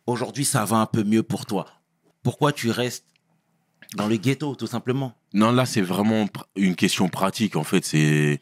[0.06, 1.66] aujourd'hui, ça va un peu mieux pour toi.
[2.22, 3.06] Pourquoi tu restes
[3.96, 5.14] dans le ghetto, tout simplement?
[5.34, 7.84] Non, là, c'est vraiment une question pratique, en fait.
[7.84, 8.40] C'est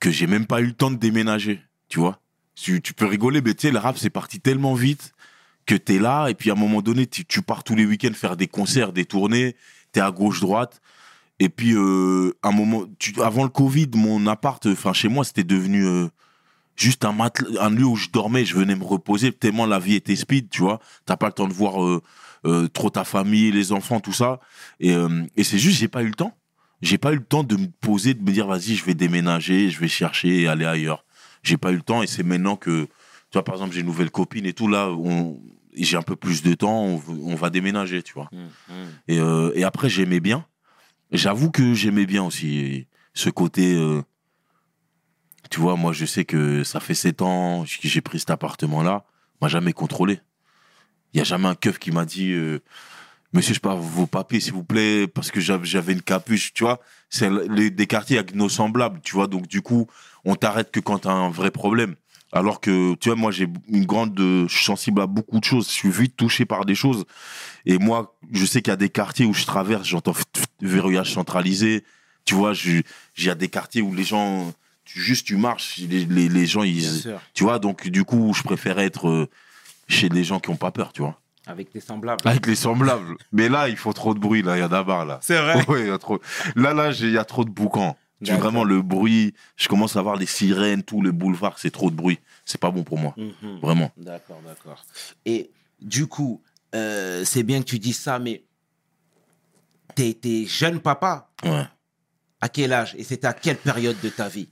[0.00, 2.20] que j'ai même pas eu le temps de déménager, tu vois.
[2.60, 5.12] Tu, tu peux rigoler, mais tu sais, le rap, c'est parti tellement vite
[5.64, 8.12] que t'es là, et puis à un moment donné, tu, tu pars tous les week-ends
[8.14, 9.54] faire des concerts, des tournées,
[9.92, 10.80] t'es à gauche-droite.
[11.40, 15.44] Et puis, euh, un moment, tu, avant le Covid, mon appart, enfin, chez moi, c'était
[15.44, 16.08] devenu euh,
[16.74, 17.16] juste un,
[17.60, 20.62] un lieu où je dormais, je venais me reposer, tellement la vie était speed, tu
[20.62, 20.80] vois.
[21.06, 24.40] T'as pas le temps de voir euh, trop ta famille, les enfants, tout ça.
[24.80, 24.94] Et,
[25.36, 26.36] et c'est juste, j'ai pas eu le temps.
[26.80, 29.70] J'ai pas eu le temps de me poser, de me dire, vas-y, je vais déménager,
[29.70, 31.04] je vais chercher et aller ailleurs.
[31.42, 32.90] J'ai pas eu le temps et c'est maintenant que, tu
[33.34, 34.88] vois, par exemple, j'ai une nouvelle copine et tout, là,
[35.74, 38.28] j'ai un peu plus de temps, on, on va déménager, tu vois.
[39.06, 40.44] Et, euh, et après, j'aimais bien.
[41.12, 43.74] J'avoue que j'aimais bien aussi ce côté.
[43.74, 44.02] euh,
[45.50, 49.04] tu vois, moi, je sais que ça fait sept ans que j'ai pris cet appartement-là.
[49.40, 50.20] On m'a jamais contrôlé.
[51.12, 52.58] Il n'y a jamais un keuf qui m'a dit euh,
[53.32, 56.80] Monsieur, je parle vos papiers, s'il vous plaît, parce que j'avais une capuche, tu vois.
[57.08, 57.30] C'est
[57.70, 59.26] des quartiers avec nos semblables, tu vois.
[59.26, 59.86] Donc, du coup,
[60.24, 61.94] on t'arrête que quand tu as un vrai problème.
[62.30, 64.18] Alors que, tu vois, moi, j'ai une grande.
[64.20, 65.66] euh, Je suis sensible à beaucoup de choses.
[65.68, 67.04] Je suis vite touché par des choses.
[67.64, 70.12] Et moi, je sais qu'il y a des quartiers où je traverse, j'entends
[70.60, 71.84] verrouillage centralisé.
[72.26, 72.82] Tu vois, il
[73.24, 74.52] y a des quartiers où les gens,
[74.84, 76.84] tu, juste tu marches, les, les, les gens, ils,
[77.32, 79.28] tu vois, donc du coup, je préfère être euh,
[79.88, 81.18] chez les gens qui ont pas peur, tu vois.
[81.46, 82.20] Avec tes semblables.
[82.28, 83.16] Avec les semblables.
[83.32, 85.18] Mais là, il faut trop de bruit, là, il y en a marre, là.
[85.22, 85.64] C'est vrai.
[85.68, 86.20] Ouais, il y a trop.
[86.56, 87.96] Là, là, il y a trop de boucans.
[88.24, 89.32] Tu vraiment le bruit.
[89.56, 92.18] Je commence à voir les sirènes, tout le boulevard, c'est trop de bruit.
[92.44, 93.58] C'est pas bon pour moi, Mhm.
[93.62, 93.90] vraiment.
[93.96, 94.84] D'accord, d'accord.
[95.24, 95.50] Et
[95.80, 96.42] du coup,
[96.74, 98.42] euh, c'est bien que tu dis ça, mais
[99.94, 101.28] t'es jeune papa.
[101.44, 101.66] Ouais.
[102.40, 104.48] À quel âge Et c'était à quelle période de ta vie?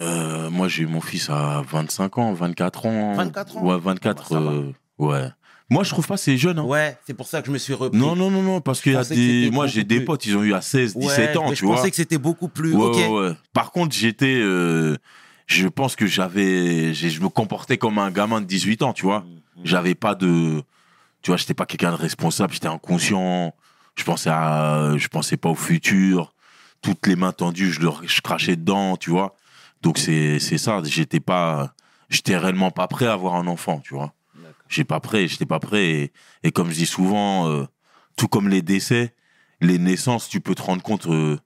[0.00, 3.14] Euh, moi, j'ai eu mon fils à 25 ans, 24 ans.
[3.14, 3.64] 24 ans?
[3.64, 4.32] Ouais, 24.
[4.36, 5.28] Ah bah, euh, ouais.
[5.68, 6.58] Moi, je trouve pas c'est jeune.
[6.60, 6.64] Hein.
[6.64, 7.98] Ouais, c'est pour ça que je me suis repris.
[7.98, 9.50] Non, non, non, non, parce qu'il y a des.
[9.50, 11.76] Moi, j'ai des potes, ils ont eu à 16, Ouais, 17 ans, tu je vois.
[11.76, 12.74] pensais que c'était beaucoup plus.
[12.74, 13.32] Ouais.
[13.52, 14.36] Par contre, j'étais.
[14.40, 14.96] euh,
[15.46, 16.94] je pense que j'avais.
[16.94, 19.20] Je me comportais comme un gamin de 18 ans, tu vois.
[19.20, 19.62] Mhm.
[19.64, 20.62] J'avais pas de.
[21.22, 23.52] Tu vois, j'étais pas quelqu'un de responsable, j'étais inconscient.
[23.96, 24.92] Je pensais à.
[24.96, 26.32] Je pensais pas au futur.
[26.82, 29.34] Toutes les mains tendues, je, leur, je crachais dedans, tu vois.
[29.82, 30.80] Donc, c'est c'est ça.
[30.84, 31.72] J'étais pas.
[32.08, 34.12] J'étais réellement pas prêt à avoir un enfant, tu vois.
[34.68, 35.84] J'étais pas prêt, j'étais pas prêt.
[35.84, 37.64] Et, et comme je dis souvent, euh,
[38.16, 39.14] tout comme les décès,
[39.60, 41.38] les naissances, tu peux te rendre compte euh,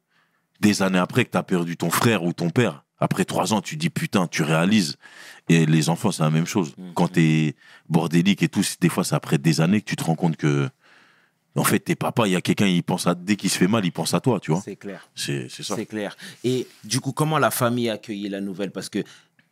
[0.60, 2.84] des années après que tu as perdu ton frère ou ton père.
[2.98, 4.96] Après trois ans, tu dis putain, tu réalises.
[5.48, 6.74] Et les enfants, c'est la même chose.
[6.76, 6.92] Mhm.
[6.94, 7.56] Quand t'es
[7.88, 10.68] bordélique et tout, des fois, c'est après des années que tu te rends compte que,
[11.56, 13.66] en fait, t'es papa, il y a quelqu'un, il pense à, dès qu'il se fait
[13.66, 14.60] mal, il pense à toi, tu vois.
[14.62, 15.08] C'est clair.
[15.14, 15.76] C'est c'est ça.
[15.76, 16.16] C'est clair.
[16.44, 18.70] Et du coup, comment la famille a accueilli la nouvelle?
[18.70, 19.02] Parce que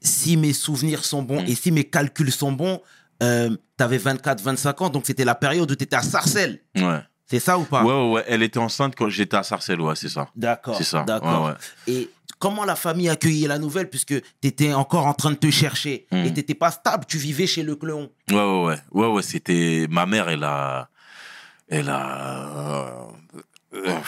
[0.01, 1.49] si mes souvenirs sont bons Mm.
[1.49, 2.81] et si mes calculs sont bons,
[3.23, 6.61] euh, tu avais 24, 25 ans, donc c'était la période où tu étais à Sarcelles.
[6.77, 7.01] Ouais.
[7.27, 7.85] C'est ça ou pas?
[7.85, 8.25] Ouais, ouais, ouais.
[8.27, 10.29] Elle était enceinte quand j'étais à Sarcelles, ouais, c'est ça.
[10.35, 10.77] D'accord.
[10.79, 11.03] C'est ça.
[11.03, 11.45] D'accord.
[11.45, 11.93] Ouais, ouais.
[11.95, 15.37] Et comment la famille a accueilli la nouvelle puisque tu étais encore en train de
[15.37, 16.17] te chercher Mm.
[16.17, 18.11] et tu n'étais pas stable, tu vivais chez le clon.
[18.31, 18.77] Ouais, ouais, ouais.
[18.93, 19.87] Ouais, ouais, c'était.
[19.91, 20.89] Ma mère, elle a.
[21.69, 23.09] Elle a.
[23.75, 23.99] euh,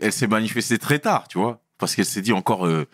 [0.00, 1.60] elle s'est manifestée très tard, tu vois.
[1.78, 2.66] Parce qu'elle s'est dit encore.
[2.66, 2.86] euh,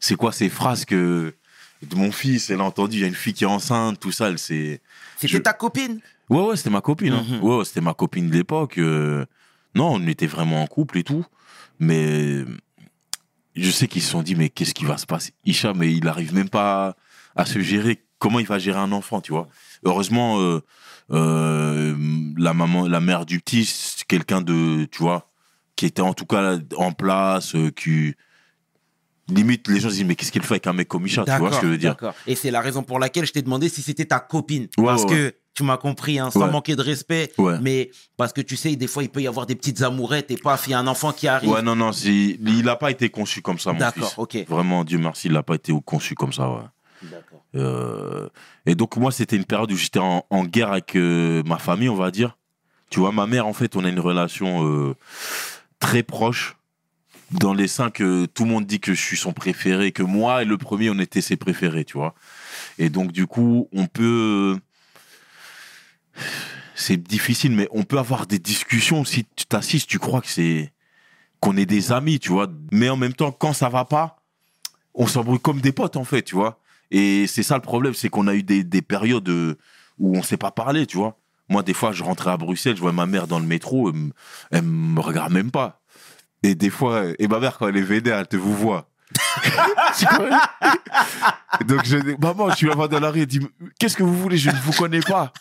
[0.00, 1.34] c'est quoi ces phrases que.
[1.82, 4.12] De mon fils, elle a entendu, il y a une fille qui est enceinte, tout
[4.12, 4.82] ça, elle s'est.
[5.20, 7.12] C'était Je- ta copine Ouais, ouais, c'était ma copine.
[7.12, 7.24] hein.
[7.28, 7.42] Mhm.
[7.42, 8.78] Ouais, c'était ma copine de l'époque.
[8.78, 9.24] euh,
[9.74, 11.24] Non, on était vraiment en couple et tout.
[11.78, 12.44] Mais
[13.56, 15.32] je sais qu'ils se sont dit, mais qu'est-ce qui va se passer?
[15.44, 16.96] Isha, mais il arrive même pas
[17.36, 18.02] à se gérer.
[18.18, 19.48] Comment il va gérer un enfant, tu vois?
[19.84, 20.60] Heureusement, euh,
[21.10, 21.94] euh,
[22.36, 25.30] la maman, la mère du petit, c'est quelqu'un de, tu vois,
[25.76, 28.14] qui était en tout cas en place, qui
[29.34, 31.32] limite les gens se disent mais qu'est-ce qu'il fait avec un mec comme Isha Tu
[31.32, 32.14] vois ce que je veux dire d'accord.
[32.26, 34.68] Et c'est la raison pour laquelle je t'ai demandé si c'était ta copine.
[34.78, 36.50] Ouais, parce ouais, que tu m'as compris, hein, sans Ouais.
[36.50, 37.32] manquer de respect.
[37.60, 40.36] Mais parce que tu sais, des fois, il peut y avoir des petites amourettes et
[40.36, 41.50] paf, il y a un enfant qui arrive.
[41.50, 44.18] Ouais, non, non, il n'a pas été conçu comme ça, mon D'accord, fils.
[44.18, 44.46] ok.
[44.48, 46.62] Vraiment, Dieu merci, il n'a pas été conçu comme ça, ouais.
[47.02, 47.44] D'accord.
[47.56, 48.28] Euh,
[48.66, 51.88] et donc, moi, c'était une période où j'étais en, en guerre avec euh, ma famille,
[51.88, 52.36] on va dire.
[52.90, 54.94] Tu vois, ma mère, en fait, on a une relation euh,
[55.78, 56.56] très proche.
[57.32, 60.42] Dans les cinq, euh, tout le monde dit que je suis son préféré, que moi
[60.42, 62.14] et le premier, on était ses préférés, tu vois.
[62.78, 64.58] Et donc, du coup, on peut.
[66.74, 69.04] C'est difficile, mais on peut avoir des discussions.
[69.04, 70.72] Si tu t'assises, tu crois que c'est.
[71.38, 72.48] qu'on est des amis, tu vois.
[72.72, 74.16] Mais en même temps, quand ça va pas,
[74.94, 76.58] on s'embrouille comme des potes, en fait, tu vois.
[76.90, 79.56] Et c'est ça le problème, c'est qu'on a eu des, des périodes euh,
[79.98, 81.16] où on s'est pas parlé, tu vois.
[81.48, 83.92] Moi, des fois, je rentrais à Bruxelles, je vois ma mère dans le métro,
[84.50, 85.79] elle me regarde même pas.
[86.42, 88.88] Et des fois, et ma mère, quand elle est vénère, elle te vous voit.
[91.66, 93.40] Donc, je dis, maman, je suis là-bas dans la rue, elle dit,
[93.78, 94.38] qu'est-ce que vous voulez?
[94.38, 95.32] Je ne vous connais pas.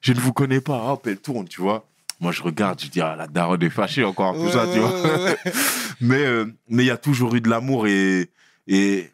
[0.00, 0.92] Je ne vous connais pas.
[0.92, 1.86] Hop, elle tourne, tu vois.
[2.20, 4.92] Moi, je regarde, je dis, ah, la daronne est fâchée encore, tout ça, tu vois.
[6.00, 8.30] mais euh, mais il y a toujours eu de l'amour et,
[8.66, 9.10] et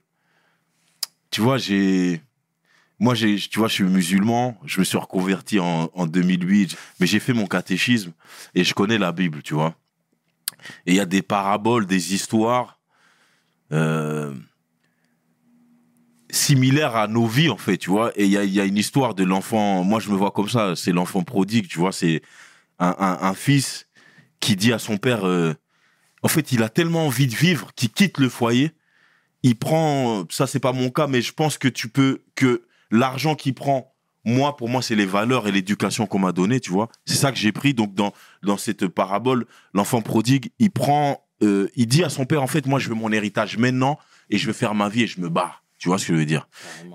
[1.30, 2.20] tu vois, j'ai.
[3.00, 7.08] Moi, j'ai, tu vois, je suis musulman, je me suis reconverti en, en 2008, mais
[7.08, 8.12] j'ai fait mon catéchisme
[8.54, 9.74] et je connais la Bible, tu vois.
[10.86, 12.78] Et il y a des paraboles, des histoires
[13.72, 14.34] euh,
[16.30, 18.12] similaires à nos vies, en fait, tu vois.
[18.16, 20.92] Et il y a, une histoire de l'enfant, moi je me vois comme ça, c'est
[20.92, 21.92] l'enfant prodigue, tu vois.
[21.92, 22.22] C'est
[22.78, 23.86] un fils
[24.40, 25.54] qui dit à son père, euh,
[26.22, 28.72] en fait, il a tellement envie de vivre qu'il quitte le foyer.
[29.42, 33.34] Il prend, ça c'est pas mon cas, mais je pense que tu peux, que l'argent
[33.34, 33.91] qu'il prend,
[34.24, 36.88] moi, pour moi, c'est les valeurs et l'éducation qu'on m'a donné, tu vois.
[37.04, 37.74] C'est ça que j'ai pris.
[37.74, 42.42] Donc, dans, dans cette parabole, l'enfant prodigue, il prend, euh, il dit à son père,
[42.42, 43.98] en fait, moi, je veux mon héritage maintenant
[44.30, 45.64] et je veux faire ma vie et je me barre.
[45.78, 46.48] Tu vois ce que je veux dire?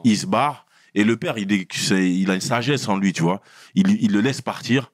[0.05, 3.23] Il se barre et le père, il, est, il a une sagesse en lui, tu
[3.23, 3.41] vois.
[3.75, 4.93] Il, il le laisse partir,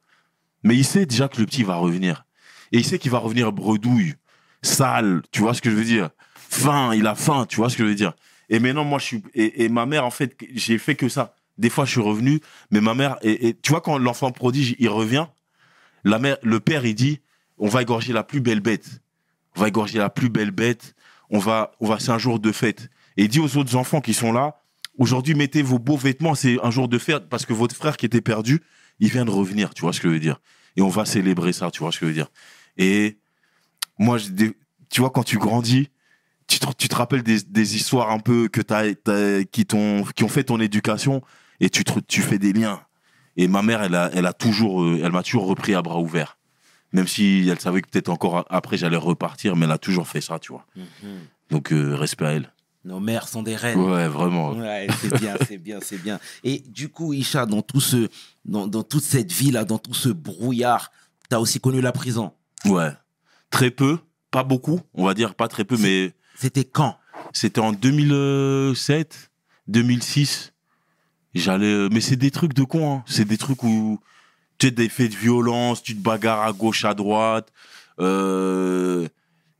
[0.63, 2.25] mais il sait déjà que le petit va revenir.
[2.71, 4.15] Et il sait qu'il va revenir bredouille,
[4.63, 6.09] sale, tu vois ce que je veux dire?
[6.35, 8.13] Faim, il a faim, tu vois ce que je veux dire?
[8.49, 11.35] Et maintenant, moi, je suis, et, et ma mère, en fait, j'ai fait que ça.
[11.57, 12.39] Des fois, je suis revenu,
[12.71, 15.27] mais ma mère, et, tu vois, quand l'enfant prodige, il revient,
[16.03, 17.21] la mère, le père, il dit,
[17.57, 19.01] on va égorger la plus belle bête.
[19.55, 20.95] On va égorger la plus belle bête.
[21.29, 22.89] On va, on va, c'est un jour de fête.
[23.17, 24.59] Et il dit aux autres enfants qui sont là,
[24.97, 28.05] aujourd'hui, mettez vos beaux vêtements, c'est un jour de fête parce que votre frère qui
[28.05, 28.61] était perdu,
[28.99, 30.41] il vient de revenir, tu vois ce que je veux dire.
[30.75, 32.31] Et on va célébrer ça, tu vois ce que je veux dire.
[32.77, 33.19] Et
[33.99, 34.17] moi,
[34.89, 35.89] tu vois, quand tu grandis,
[36.47, 38.61] tu te, rappelles des, des histoires un peu que
[39.43, 41.21] qui qui ont fait ton éducation
[41.63, 42.81] et tu, te- tu fais des liens.
[43.37, 45.99] Et ma mère, elle a, elle a toujours, euh, elle m'a toujours repris à bras
[45.99, 46.37] ouverts.
[46.91, 50.21] Même si elle savait que peut-être encore après j'allais repartir, mais elle a toujours fait
[50.21, 50.65] ça, tu vois.
[50.75, 51.19] Mhm.
[51.49, 52.53] Donc, euh, respect à elle.
[52.85, 53.79] Nos mères sont des reines.
[53.79, 54.51] Ouais, vraiment.
[54.51, 56.19] Ouais, c'est bien, c'est bien, c'est bien.
[56.43, 58.09] Et du coup, Isha, dans tout ce,
[58.45, 60.91] dans, dans toute cette vie-là, dans tout ce brouillard,
[61.29, 62.33] t'as aussi connu la prison?
[62.65, 62.91] Ouais.
[63.49, 63.97] Très peu,
[64.31, 66.97] pas beaucoup, on va dire pas très peu, mais C'était quand?
[67.31, 69.31] c'était en 2007,
[69.67, 70.52] 2006.
[71.35, 73.03] J'allais, euh, mais c'est des trucs de con, hein.
[73.07, 73.99] C'est des trucs où
[74.59, 77.51] tu as des faits de violence, tu te bagarres à gauche, à droite,
[77.99, 79.07] euh,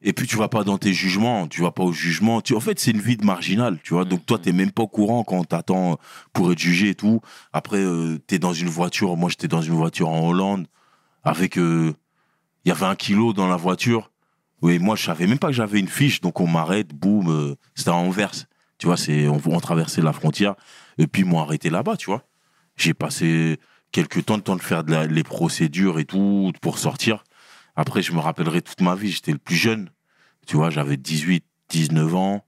[0.02, 2.42] et puis tu vas pas dans tes jugements, tu vas pas au jugement.
[2.42, 4.06] Tu, en fait, c'est une vie de marginal, tu vois.
[4.06, 5.98] Donc toi, t'es même pas au courant quand on t'attend
[6.34, 7.22] pour être jugé et tout.
[7.54, 9.16] Après, euh, t'es dans une voiture.
[9.16, 10.68] Moi, j'étais dans une voiture en Hollande
[11.24, 11.94] avec, euh,
[12.66, 14.12] il y avait un kilo dans la voiture.
[14.62, 17.90] Oui, moi, je savais même pas que j'avais une fiche, donc on m'arrête, boum, c'était
[17.90, 18.46] à Anvers.
[18.78, 20.56] Tu vois, c'est, on, on traversait la frontière,
[20.98, 22.24] et puis ils m'ont arrêté là-bas, tu vois.
[22.76, 23.60] J'ai passé
[23.92, 27.24] quelques temps de temps de faire les procédures et tout pour sortir.
[27.76, 29.90] Après, je me rappellerai toute ma vie, j'étais le plus jeune.
[30.46, 32.46] Tu vois, j'avais 18, 19 ans.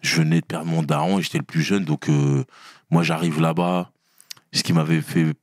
[0.00, 2.44] Je venais de perdre mon daron et j'étais le plus jeune, donc euh,
[2.90, 3.92] moi, j'arrive là-bas.
[4.52, 5.34] Ce qui m'avait fait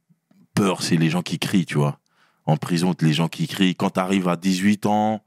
[0.53, 1.99] peur, c'est les gens qui crient, tu vois.
[2.45, 3.75] En prison, les gens qui crient.
[3.75, 5.23] Quand t'arrives à 18 ans,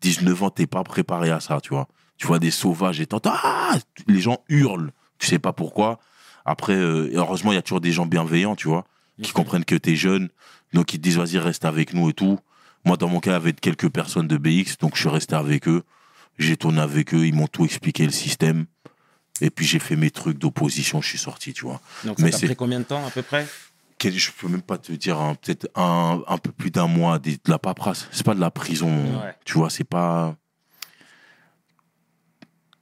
[0.00, 1.88] 19 ans, t'es pas préparé à ça, tu vois.
[2.16, 5.98] Tu vois des sauvages et t'entends, ah les gens hurlent, tu sais pas pourquoi.
[6.44, 8.84] Après, euh, heureusement, il y a toujours des gens bienveillants, tu vois,
[9.22, 10.28] qui comprennent que t'es jeune,
[10.72, 12.38] donc ils te disent, vas-y, reste avec nous et tout.
[12.84, 15.82] Moi, dans mon cas, avec quelques personnes de BX, donc je suis resté avec eux.
[16.38, 18.66] J'ai tourné avec eux, ils m'ont tout expliqué le système.
[19.40, 21.80] Et puis j'ai fait mes trucs d'opposition, je suis sorti, tu vois.
[22.04, 23.46] Donc ça Mais t'a c'est- pris combien de temps à peu près?
[24.04, 27.36] Je peux même pas te dire, hein, peut-être un, un peu plus d'un mois de
[27.46, 28.08] la paperasse.
[28.10, 28.88] C'est pas de la prison,
[29.20, 29.32] Ouais.
[29.44, 30.34] tu vois, c'est pas.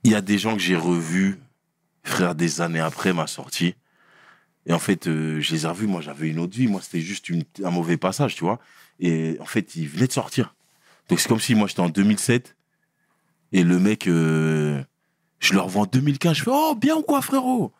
[0.02, 1.38] Il y a des gens que j'ai revus,
[2.02, 3.74] frère, des années après ma sortie.
[4.66, 7.00] Et en fait, euh, je les ai revus, moi j'avais une autre vie, moi c'était
[7.00, 7.30] juste
[7.64, 8.58] un mauvais passage, tu vois.
[8.98, 10.54] Et en fait, ils venaient de sortir.
[11.08, 12.56] Donc c'est comme si moi j'étais en 2007
[13.52, 14.82] et le mec, euh,
[15.40, 17.72] je leur vends 2015, je fais Oh, bien ou quoi, frérot?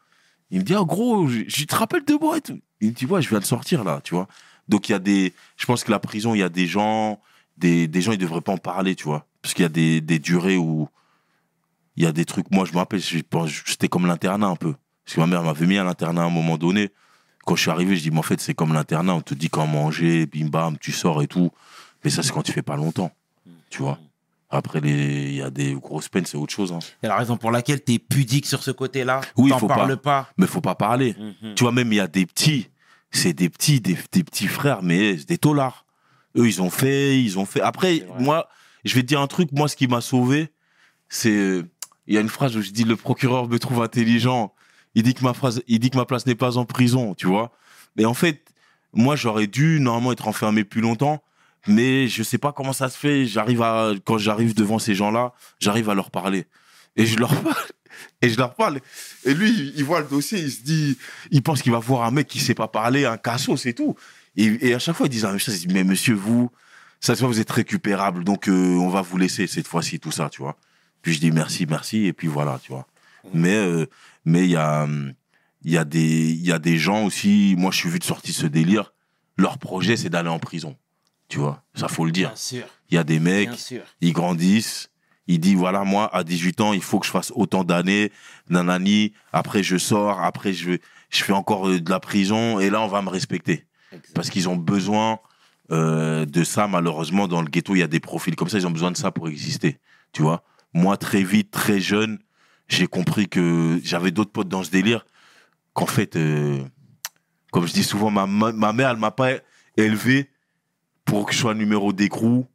[0.51, 2.61] Il me dit Ah, gros, je, je te rappelle de moi et tout.
[2.81, 4.27] Il me dit Ouais, je viens de sortir là, tu vois.
[4.69, 5.33] Donc il y a des.
[5.57, 7.21] Je pense que la prison, il y a des gens,
[7.57, 9.27] des, des gens, ils devraient pas en parler, tu vois.
[9.43, 10.89] Parce qu'il y a des, des durées où
[12.01, 12.51] il y a des trucs.
[12.51, 14.75] Moi, je me rappelle, c'était comme l'internat un peu.
[15.05, 16.89] Parce que ma mère m'avait mis à l'internat à un moment donné.
[17.45, 19.51] Quand je suis arrivé, je dis, mais en fait, c'est comme l'internat, on te dit
[19.51, 21.51] quand manger, bim bam, tu sors et tout.
[22.03, 23.13] Mais ça, c'est quand tu fais pas longtemps,
[23.69, 23.99] tu vois.
[24.49, 26.73] Après, il y a des grosses peines, c'est autre chose.
[26.73, 26.79] Hein.
[27.03, 29.21] C'est la raison pour laquelle t'es pudique sur ce côté-là.
[29.37, 30.31] Oui, T'en faut parles pas.
[30.39, 31.15] Mais faut pas parler.
[31.19, 31.55] Mhm.
[31.55, 32.71] Tu vois, même il y a des petits,
[33.11, 35.85] c'est des petits, des, des petits frères, mais c'est des taulards.
[36.37, 37.61] Eux, ils ont fait, ils ont fait.
[37.61, 38.49] Après, moi,
[38.85, 40.51] je vais te dire un truc, moi, ce qui m'a sauvé,
[41.11, 41.63] c'est.
[42.11, 44.53] Il y a une phrase où je dis le procureur me trouve intelligent.
[44.97, 47.29] Il dit que ma phrase, il dit que ma place n'est pas en prison, tu
[47.29, 47.53] vois.
[47.97, 48.53] Mais en fait,
[48.93, 51.23] moi, j'aurais dû normalement être enfermé plus longtemps,
[51.69, 53.27] mais je sais pas comment ça se fait.
[53.27, 56.47] J'arrive à, quand j'arrive devant ces gens-là, j'arrive à leur parler.
[56.97, 57.55] Et je leur parle.
[58.23, 58.81] Et je leur parle.
[59.25, 60.99] Et lui, il voit le dossier, il se dit,
[61.31, 63.95] il pense qu'il va voir un mec qui sait pas parler, un cassos c'est tout.
[64.37, 65.55] Et, à chaque fois, ils disent la même chose.
[65.63, 66.51] Ils disent, mais monsieur, vous,
[66.99, 70.13] ça se voit, vous êtes récupérable, donc euh, on va vous laisser cette fois-ci, tout
[70.13, 70.57] ça, tu vois.
[71.03, 72.87] Puis je dis merci, merci, et puis voilà, tu vois.
[73.35, 73.87] Mais euh,
[74.25, 75.13] mais il y a hum,
[75.63, 77.55] il y a des il y a des gens aussi.
[77.59, 78.93] Moi, je suis vu de sortir ce délire.
[79.37, 80.77] Leur projet, c'est d'aller en prison,
[81.29, 81.63] tu vois.
[81.75, 82.33] Ça faut le dire.
[82.91, 83.51] Il y a des mecs,
[84.01, 84.91] ils grandissent.
[85.27, 88.11] Ils disent, voilà, moi, à 18 ans, il faut que je fasse autant d'années,
[88.49, 89.13] nanani.
[89.33, 90.21] Après, je sors.
[90.21, 90.73] Après, je,
[91.09, 92.59] je fais encore euh, de la prison.
[92.59, 93.65] Et là, on va me respecter.
[94.13, 95.21] Parce qu'ils ont besoin
[95.71, 97.29] euh, de ça, malheureusement.
[97.29, 98.59] Dans le ghetto, il y a des profils comme ça.
[98.59, 99.79] Ils ont besoin de ça pour exister.
[100.13, 102.19] Tu vois Moi, très vite, très jeune,
[102.69, 105.05] j'ai compris que j'avais d'autres potes dans ce délire.
[105.73, 106.63] Qu'en fait, euh,
[107.51, 108.27] comme je dis souvent, ma,
[108.73, 109.33] mère, elle m'a pas
[109.77, 110.31] élevé
[111.05, 112.47] pour que je sois numéro d'écrou.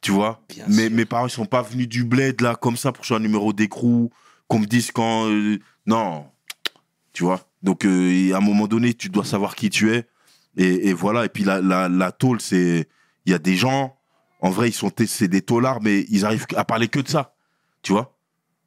[0.00, 0.90] Tu vois Bien mes, sûr.
[0.92, 3.18] mes parents, ils sont pas venus du bled, là, comme ça, pour que je sois
[3.20, 4.10] numéro d'écrou.
[4.46, 5.28] Qu'on me dise quand.
[5.28, 6.26] euh, non.
[7.12, 10.06] Tu vois Donc, euh, à un moment donné, tu dois savoir qui tu es.
[10.56, 11.24] Et, et voilà.
[11.24, 12.88] Et puis, la, la, la tôle, c'est.
[13.26, 13.98] Il y a des gens,
[14.40, 17.34] en vrai, ils sont c'est des taulards, mais ils arrivent à parler que de ça.
[17.82, 18.14] Tu vois?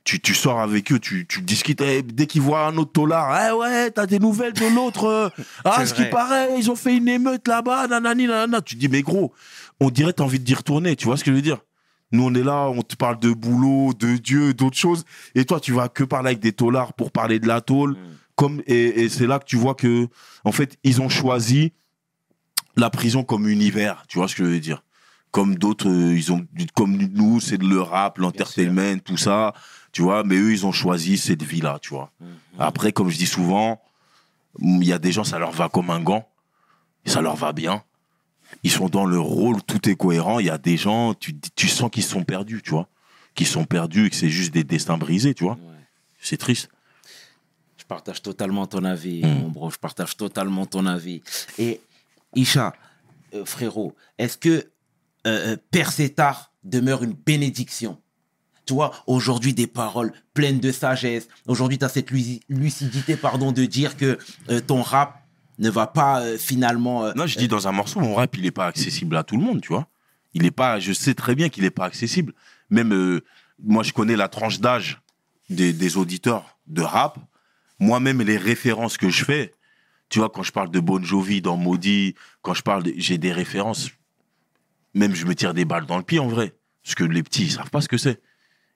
[0.03, 1.81] Tu, tu sors avec eux, tu, tu discutes.
[1.81, 5.05] eh, dès qu'ils voient un autre tolard, eh ouais, t'as des nouvelles de l'autre.
[5.05, 5.29] euh,
[5.63, 8.61] ah, ce qui paraît, ils ont fait une émeute là-bas, nanani, nanana.
[8.61, 9.31] Tu te dis, mais gros,
[9.79, 10.95] on dirait t'as envie d'y retourner.
[10.95, 11.59] Tu vois ce que je veux dire?
[12.11, 15.05] Nous, on est là, on te parle de boulot, de Dieu, d'autres choses.
[15.35, 17.91] Et toi, tu vas que parler avec des taulards pour parler de la tôle.
[17.91, 17.97] Mm.
[18.35, 20.07] Comme, et, et c'est là que tu vois que,
[20.43, 21.73] en fait, ils ont choisi
[22.75, 24.03] la prison comme univers.
[24.07, 24.83] Tu vois ce que je veux dire?
[25.31, 29.53] Comme d'autres, euh, ils ont, comme nous, c'est le rap, l'entertainment, tout ça.
[29.93, 32.11] Tu vois, mais eux, ils ont choisi cette vie-là, tu vois.
[32.19, 32.27] Mhm.
[32.59, 33.81] Après, comme je dis souvent,
[34.59, 36.27] il y a des gens, ça leur va comme un gant.
[37.05, 37.83] Ça leur va bien.
[38.63, 40.39] Ils sont dans le rôle, tout est cohérent.
[40.39, 42.87] Il y a des gens, tu, tu sens qu'ils sont perdus, tu vois.
[43.33, 45.53] Qu'ils sont perdus et que c'est juste des destins brisés, tu vois.
[45.53, 45.79] Ouais.
[46.19, 46.69] C'est triste.
[47.77, 49.27] Je partage totalement ton avis, Mm.
[49.41, 49.69] mon bro.
[49.71, 51.23] Je partage totalement ton avis.
[51.57, 51.79] Et
[52.35, 52.73] Isha,
[53.33, 54.69] euh, frérot, est-ce que
[55.27, 57.99] euh, euh, Père Sétar demeure une bénédiction
[58.65, 61.27] Tu vois, aujourd'hui, des paroles pleines de sagesse.
[61.47, 64.17] Aujourd'hui, tu as cette luci- lucidité, pardon, de dire que
[64.49, 65.21] euh, ton rap
[65.59, 67.13] ne va pas finalement.
[67.13, 69.43] Non, je dis dans un morceau, mon rap, il n'est pas accessible à tout le
[69.43, 69.87] monde, tu vois.
[70.33, 72.33] Il est pas, je sais très bien qu'il n'est pas accessible.
[72.71, 73.21] Même,
[73.63, 75.01] moi, je connais la tranche d'âge
[75.51, 77.19] des, auditeurs de rap.
[77.79, 79.53] Moi-même, les références que je fais,
[80.09, 83.31] tu vois, quand je parle de Bon Jovi dans Maudit, quand je parle, j'ai des
[83.31, 83.89] références.
[84.93, 86.53] Même, je me tire des balles dans le pied, en vrai.
[86.83, 88.21] Parce que les petits, ils savent pas ce que c'est.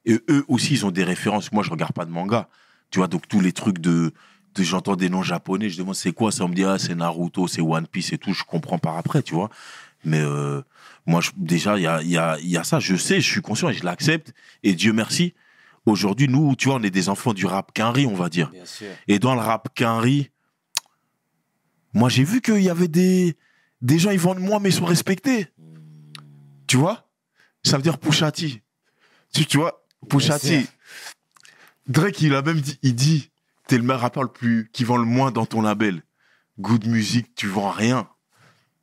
[0.06, 1.51] Et eux aussi, ils ont des références.
[1.51, 2.47] Moi, je regarde pas de manga.
[2.91, 4.13] Tu vois, donc tous les trucs de,
[4.54, 6.93] de- j'entends des noms japonais, je demande c'est quoi ça, on me dit ah c'est
[6.95, 9.49] Naruto, c'est One Piece et tout, je comprends par après, tu vois.
[10.06, 10.62] Mais euh,
[11.08, 13.19] moi je- déjà il y a, il y, a, il y a ça, je sais,
[13.19, 14.34] je suis conscient et je l'accepte.
[14.62, 15.34] Et Dieu merci,
[15.88, 18.51] aujourd'hui nous, tu vois, on est des enfants du rap quinri, on va dire.
[18.51, 18.88] Bien sûr.
[19.08, 20.30] Et dans le rap quinri,
[21.93, 23.36] moi j'ai vu qu'il y avait des,
[23.82, 25.47] des gens, ils vendent moins mais ils sont respectés.
[26.76, 27.08] Tu vois?
[27.64, 28.62] Ça veut dire Pouchati.
[29.34, 29.86] Tu, tu vois?
[30.10, 30.68] Pouchati.
[31.88, 33.32] Drake, il a même dit, il dit,
[33.66, 36.04] t'es le meilleur rappeur le plus, qui vend le moins dans ton label.
[36.60, 38.10] Good music, tu vends rien.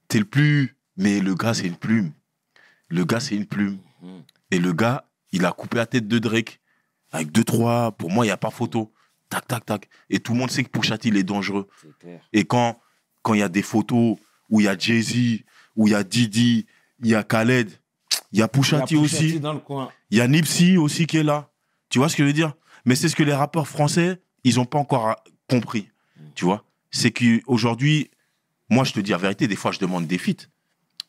[0.09, 2.13] T'es le plus, mais le gars, c'est une plume.
[2.89, 3.77] Le gars, c'est une plume.
[4.01, 4.23] Mhm.
[4.53, 6.59] Et le gars, il a coupé la tête de Drake.
[7.11, 8.91] Avec deux, trois, pour moi, il n'y a pas photo.
[9.29, 9.91] Tac, tac, tac.
[10.09, 11.69] Et tout le monde sait que Pouchati, il est dangereux.
[12.33, 12.81] Et quand
[13.21, 14.17] quand il y a des photos
[14.49, 15.43] où il y a Jay-Z,
[15.77, 16.65] où il y a Didi,
[17.03, 17.71] il y a Khaled,
[18.33, 19.41] il y a Pouchati aussi,
[20.11, 21.51] il y a Nipsey aussi qui est là.
[21.89, 22.55] Tu vois ce que je veux dire?
[22.85, 25.17] Mais c'est ce que les rappeurs français, ils n'ont pas encore
[25.49, 25.89] compris.
[26.35, 26.65] Tu vois?
[26.91, 28.11] C'est qu'aujourd'hui,
[28.71, 30.49] moi je te dis la vérité, des fois je demande des feats.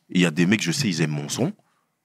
[0.10, 1.54] Il y a des mecs, je sais, ils aiment mon son.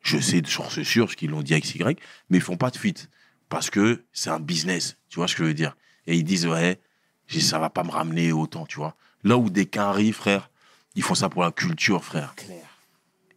[0.00, 2.00] Je sais de source sûre ce qu'ils l'ont dit avec Y,
[2.30, 3.10] mais ils font pas de feat.
[3.48, 4.96] Parce que c'est un business.
[5.08, 5.76] Tu vois ce que je veux dire?
[6.06, 6.80] Et ils disent, ouais,
[7.28, 8.96] ça va pas me ramener autant, tu vois.
[9.24, 10.50] Là où des quinri, frère,
[10.94, 12.34] ils font ça pour la culture, frère.
[12.36, 12.64] Clair.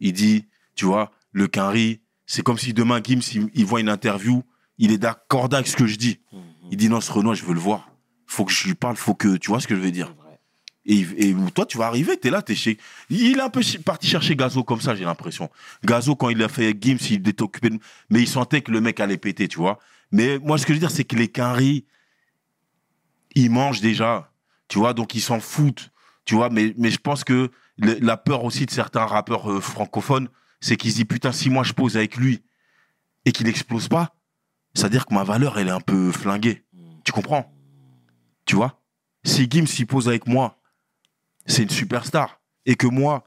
[0.00, 3.88] Il dit, tu vois, le quinri, c'est comme si demain, Gims, il, il voit une
[3.88, 4.42] interview,
[4.78, 6.20] il est d'accord avec ce que je dis.
[6.32, 6.40] Mhm.
[6.70, 7.90] Il dit, non, ce Renoir, je veux le voir.
[8.26, 10.14] Faut que je lui parle, faut que, tu vois ce que je veux dire.
[10.84, 12.76] Et, et toi, tu vas arriver, t'es là, t'es chez.
[13.08, 15.48] Il est un peu parti chercher Gazo comme ça, j'ai l'impression.
[15.84, 17.78] Gazo, quand il a fait Gims, il était occupé de.
[18.10, 19.78] Mais il sentait que le mec allait péter, tu vois.
[20.10, 21.84] Mais moi, ce que je veux dire, c'est que les quinri,
[23.34, 24.32] ils mangent déjà,
[24.68, 25.90] tu vois, donc ils s'en foutent,
[26.24, 26.50] tu vois.
[26.50, 30.28] Mais, mais je pense que le- la peur aussi de certains rappeurs euh, francophones,
[30.62, 32.42] c'est qu'ils se disent, putain, si moi je pose avec lui
[33.26, 34.14] et qu'il explose pas,
[34.74, 36.64] c'est-à-dire que ma valeur, elle est un peu flinguée.
[37.04, 37.52] Tu comprends?
[38.46, 38.80] Tu vois?
[39.24, 40.58] Si Gims s'y pose avec moi,
[41.44, 42.40] c'est une superstar.
[42.64, 43.24] Et que moi,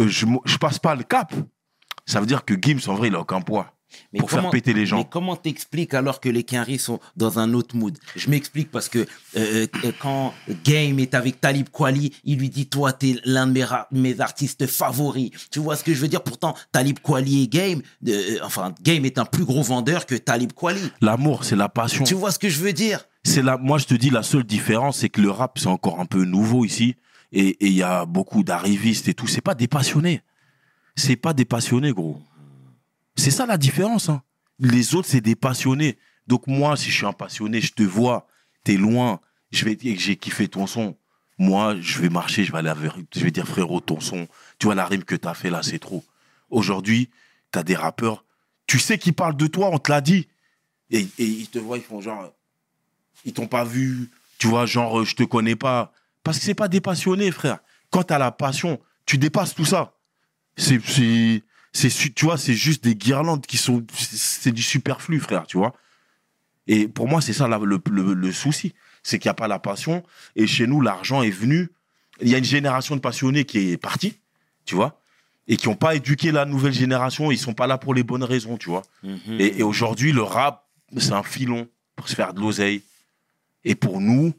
[0.00, 1.32] euh, je, je passe pas le cap.
[2.04, 3.73] Ça veut dire que Gims, en vrai, il a aucun poids
[4.12, 4.98] Mais pour faire péter les gens.
[4.98, 7.96] Mais comment t'expliques alors que les Quinry sont dans un autre mood?
[8.16, 9.00] Je m'explique parce que
[9.36, 10.34] euh, euh, quand
[10.64, 14.66] Game est avec Talib Kweli, il lui dit Toi, t'es l'un de mes, mes artistes
[14.66, 15.30] favoris.
[15.50, 16.22] Tu vois ce que je veux dire?
[16.22, 20.52] Pourtant, Talib Kweli et Game, euh, enfin, Game est un plus gros vendeur que Talib
[20.52, 20.90] Kweli.
[21.00, 22.04] L'amour, c'est la passion.
[22.04, 23.06] Tu vois ce que je veux dire?
[23.22, 26.06] C'est moi, je te dis, la seule différence, c'est que le rap, c'est encore un
[26.06, 26.94] peu nouveau ici.
[27.32, 29.26] Et et il y a beaucoup d'arrivistes et tout.
[29.26, 30.22] C'est pas des passionnés.
[30.96, 32.20] C'est pas des passionnés, gros.
[33.16, 34.08] C'est ça la différence.
[34.08, 34.22] hein.
[34.58, 35.98] Les autres, c'est des passionnés.
[36.26, 38.26] Donc moi, si je suis un passionné, je te vois,
[38.64, 40.96] t'es loin, je vais dire que j'ai kiffé ton son.
[41.38, 44.66] Moi, je vais marcher, je vais aller vers- je vais dire frérot, ton son, tu
[44.66, 46.04] vois la rime que t'as fait là, c'est trop.
[46.50, 47.10] Aujourd'hui,
[47.50, 48.24] t'as des rappeurs,
[48.66, 50.28] tu sais qu'ils parlent de toi, on te l'a dit.
[50.90, 52.32] Et, et ils te voient, ils font genre,
[53.24, 55.92] ils t'ont pas vu, tu vois, genre, je te connais pas.
[56.22, 57.58] Parce que c'est pas des passionnés, frère.
[57.90, 59.94] Quand t'as la passion, tu dépasses tout ça.
[60.56, 60.80] C'est,
[61.74, 65.74] c'est, tu vois, c'est juste des guirlandes qui sont, c'est du superflu, frère, tu vois.
[66.66, 68.74] Et pour moi, c'est ça la- le, le- le souci.
[69.02, 70.02] C'est qu'il n'y a pas la passion.
[70.36, 71.68] Et chez nous, l'argent est venu.
[72.22, 74.14] Il y a une génération de passionnés qui est partie,
[74.64, 74.98] tu vois,
[75.46, 77.30] et qui n'ont pas éduqué la nouvelle génération.
[77.30, 78.82] Ils sont pas là pour les bonnes raisons, tu vois.
[79.02, 79.18] Mhm.
[79.40, 80.66] Et, et aujourd'hui, le rap,
[80.96, 82.82] c'est un filon pour se faire de l'oseille.
[83.64, 84.32] Et pour nous,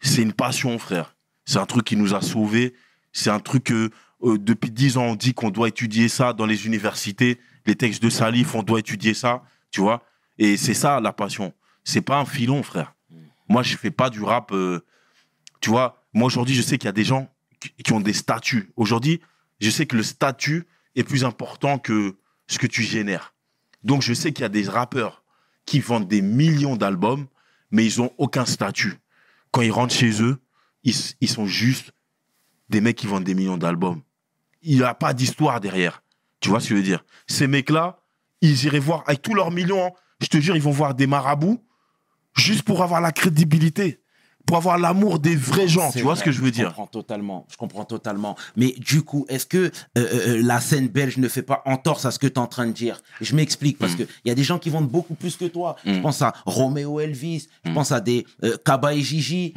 [0.00, 1.16] c'est une passion, frère.
[1.44, 2.74] C'est un truc qui nous a sauvés.
[3.12, 3.90] C'est un truc que,
[4.22, 7.38] euh, depuis dix ans, on dit qu'on doit étudier ça dans les universités.
[7.66, 10.02] Les textes de Salif, on doit étudier ça, tu vois.
[10.38, 11.52] Et c'est ça, la passion.
[11.84, 12.94] C'est pas un filon, frère.
[13.48, 14.80] Moi, je fais pas du rap, euh,
[15.60, 16.04] tu vois.
[16.12, 17.28] Moi, aujourd'hui, je sais qu'il y a des gens
[17.60, 18.70] qui- ont des statuts.
[18.76, 19.20] Aujourd'hui,
[19.60, 20.66] je sais que le statut
[20.96, 22.16] est plus important que
[22.46, 23.34] ce que tu génères.
[23.84, 25.22] Donc, je sais qu'il y a des rappeurs
[25.64, 27.26] qui vendent des millions d'albums,
[27.70, 28.94] mais ils ont aucun statut.
[29.50, 30.38] Quand ils rentrent chez eux,
[30.84, 31.92] ils sont juste
[32.68, 34.02] des mecs qui vendent des millions d'albums.
[34.62, 36.02] Il n'y a pas d'histoire derrière.
[36.40, 37.04] Tu vois ce que je veux dire?
[37.26, 38.00] Ces mecs-là,
[38.40, 39.90] ils iraient voir, avec tous leurs millions, hein,
[40.20, 41.62] je te jure, ils vont voir des marabouts
[42.36, 44.00] juste pour avoir la crédibilité,
[44.46, 45.90] pour avoir l'amour des vrais gens.
[45.92, 46.68] Tu vois vrai, ce que je veux dire?
[46.68, 47.46] comprends totalement.
[47.50, 48.36] Je comprends totalement.
[48.56, 52.10] Mais du coup, est-ce que euh, euh, la scène belge ne fait pas entorse à
[52.12, 53.00] ce que tu es en train de dire?
[53.20, 53.96] Je m'explique parce Mm.
[53.98, 55.76] que il y a des gens qui vendent beaucoup plus que toi.
[55.84, 56.02] Je Mm.
[56.02, 57.74] pense à Romeo Elvis, je Mm.
[57.74, 59.52] pense à des euh, Kaba et Gigi.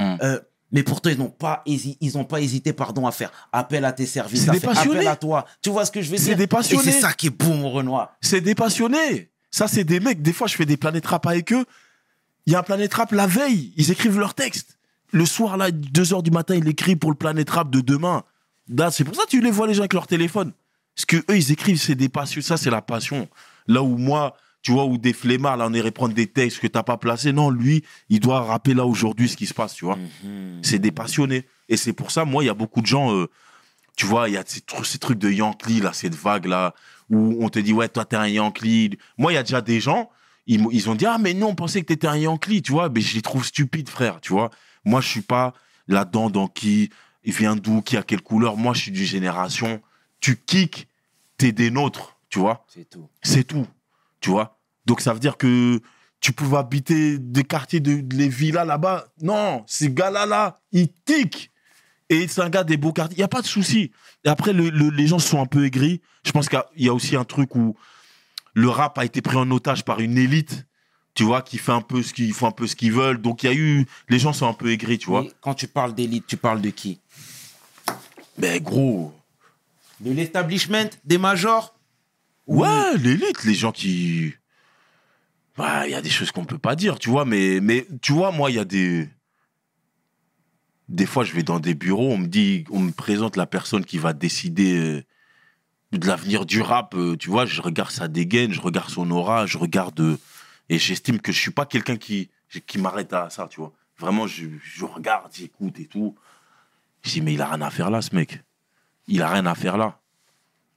[0.71, 3.91] Mais pourtant, ils n'ont pas, hési- ils ont pas hésité pardon, à faire appel à
[3.91, 4.97] tes services, C'est à des faire passionnés.
[4.99, 5.45] appel à toi.
[5.61, 6.37] Tu vois ce que je veux C'est dire?
[6.37, 6.87] des passionnés.
[6.87, 8.15] Et c'est ça qui est beau, mon Renoir.
[8.21, 9.29] C'est des passionnés.
[9.49, 10.21] Ça, c'est des mecs.
[10.21, 11.65] Des fois, je fais des planètes rap avec eux.
[12.45, 13.73] Il y a un planète rap la veille.
[13.75, 14.77] Ils écrivent leur texte.
[15.11, 18.23] Le soir, là, 2 heures du matin, ils écrivent pour le planète rap de demain.
[18.91, 20.53] C'est pour ça que tu les vois, les gens, avec leur téléphone.
[20.95, 22.41] Parce que eux, ils écrivent, c'est des passions.
[22.41, 23.27] Ça, c'est la passion.
[23.67, 26.67] Là où moi, tu vois, où des flemmards, là, on irait prendre des textes que
[26.67, 27.33] t'as pas placés.
[27.33, 29.97] Non, lui, il doit rappeler là aujourd'hui ce qui se passe, tu vois.
[30.61, 31.45] C'est des passionnés.
[31.69, 33.27] Et c'est pour ça, moi, il y a beaucoup de gens, euh,
[33.95, 36.73] tu vois, il y a ces, tru- ces trucs de Yankee, là, cette vague-là,
[37.09, 38.97] où on te dit, ouais, toi, t'es un Yankee.
[39.17, 40.09] Moi, il y a déjà des gens,
[40.47, 42.89] ils, ils ont dit, ah, mais non, on pensait que t'étais un Yankee, tu vois,
[42.89, 44.51] mais je les trouve stupides, frère, tu vois.
[44.85, 45.53] Moi, je suis pas
[45.87, 46.89] là-dedans dans qui,
[47.23, 48.57] il vient d'où, qui a quelle couleur.
[48.57, 49.81] Moi, je suis du génération.
[50.19, 50.87] Tu kicks,
[51.37, 52.65] t'es des nôtres, tu vois.
[52.67, 53.07] C'est tout.
[53.23, 53.65] C'est tout,
[54.21, 54.57] tu vois.
[54.85, 55.79] Donc ça veut dire que
[56.21, 59.07] tu pouvais habiter des quartiers de, les villas là-bas.
[59.21, 61.51] Non, ces gars-là, là, ils tiquent.
[62.09, 63.15] Et c'est un gars des beaux quartiers.
[63.17, 63.91] Il n'y a pas de souci.
[64.23, 66.01] Et après, le- le- les gens sont un peu aigris.
[66.25, 67.75] Je pense qu'il y a- aussi un truc où
[68.53, 70.65] le rap a été pris en otage par une élite,
[71.15, 73.21] tu vois, qui fait un peu ce qu'ils font un peu ce qu'ils veulent.
[73.21, 75.25] Donc il y a eu, les gens sont un peu aigris, tu vois.
[75.39, 76.99] Quand tu parles d'élite, tu parles de qui?
[78.37, 79.13] Mais gros,
[79.99, 81.73] De l'establishment Des majors?
[82.47, 84.33] Ouais, l'élite, les gens qui.
[85.57, 88.13] Ouais, il y a des choses qu'on peut pas dire, tu vois, mais, mais tu
[88.13, 89.09] vois, moi, il y a des.
[90.89, 93.85] Des fois, je vais dans des bureaux, on me dit, on me présente la personne
[93.85, 95.03] qui va décider euh,
[95.97, 99.45] de l'avenir du rap, euh, tu vois, je regarde sa dégaine, je regarde son aura,
[99.45, 99.99] je regarde.
[100.01, 100.17] euh,
[100.67, 102.29] et j'estime que je suis pas quelqu'un qui,
[102.67, 103.71] qui m'arrête à ça, tu vois.
[103.97, 106.15] Vraiment, je, je regarde, j'écoute et tout.
[107.03, 108.41] Je dis, mais il a rien à faire là, ce mec.
[109.07, 110.00] Il a rien à faire là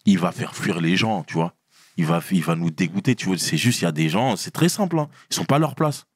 [0.04, 1.54] il va faire fuir les gens, tu vois.
[1.96, 3.38] Il va, il va nous dégoûter, tu vois.
[3.38, 5.08] C'est juste, il y a des gens, c'est très simple, hein.
[5.30, 6.06] ils sont pas à leur place.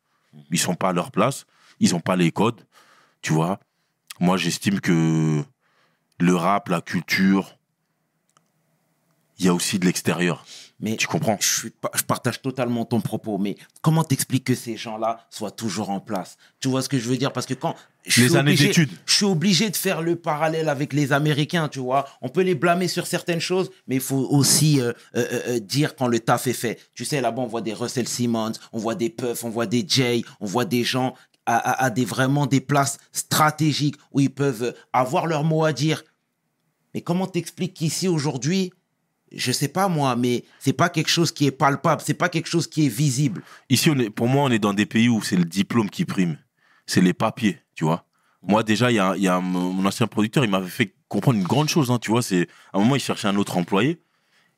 [0.51, 1.47] Ils sont pas à leur place,
[1.81, 2.67] ils ont pas les codes,
[3.23, 3.61] tu vois.
[4.21, 5.43] Moi, j'estime que
[6.19, 7.57] le rap, la culture,
[9.39, 10.45] il y a aussi de l'extérieur.
[10.81, 11.69] Mais Tu comprends je,
[12.07, 16.37] partage totalement ton propos, mais comment t'expliques que ces gens-là soient toujours en place?
[16.61, 17.33] Tu vois ce que je veux dire?
[17.33, 17.75] Parce que quand
[18.07, 18.91] je Les suis années obligé- d'études.
[19.05, 22.07] je suis obligé de faire le parallèle avec les Américains, tu vois.
[22.23, 25.97] On peut les blâmer sur certaines choses, mais il faut aussi euh, euh, euh, dire
[25.97, 26.79] quand le taf est fait.
[26.95, 29.85] Tu sais, là-bas, on voit des Russell Simmons, on voit des Puff, on voit des
[29.87, 31.15] Jay, on voit des gens
[31.45, 35.73] à, à- à des vraiment des places stratégiques où ils peuvent avoir leur mot à
[35.73, 36.05] dire.
[36.95, 38.73] Mais comment t'expliques qu'ici aujourd'hui,
[39.33, 42.49] je sais pas moi, mais c'est pas quelque chose qui est palpable, c'est pas quelque
[42.49, 43.43] chose qui est visible.
[43.69, 46.05] Ici, on est, pour moi, on est dans des pays où c'est le diplôme qui
[46.05, 46.39] prime.
[46.87, 48.07] C'est les papiers, tu vois.
[48.43, 51.91] Moi, déjà, il y a, mon ancien producteur, il m'avait fait comprendre une grande chose,
[51.91, 52.23] hein, tu vois.
[52.23, 54.01] C'est à un moment, il cherchait un autre employé,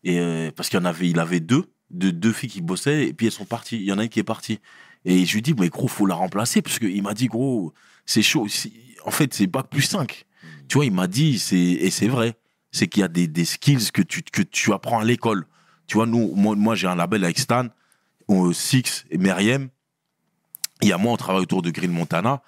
[0.05, 3.12] et euh, parce qu'il en avait, il avait deux, deux, deux filles qui bossaient, et
[3.12, 3.77] puis elles sont parties.
[3.77, 4.61] Il y en a une qui est partie.
[5.05, 7.73] Et je lui dis, mais gros, faut la remplacer, parce qu'il m'a dit, gros,
[8.07, 8.47] c'est chaud.
[9.05, 10.27] En fait, c'est bac plus 5.
[10.68, 12.35] Tu vois, il m'a dit, c'est, et c'est vrai,
[12.73, 15.47] c'est qu'il y a des, des skills que tu, que tu apprends à l'école.
[15.87, 17.66] Tu vois, nous, moi, moi j'ai un label avec Stan,
[18.53, 19.68] Six et Meriem.
[20.83, 22.43] Il y a moi, on travaille autour de Green Montana.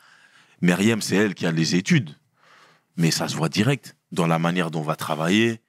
[0.60, 2.16] Meriem, c'est elle qui a les études.
[2.96, 5.60] Mais ça se voit direct dans la manière dont on va travailler.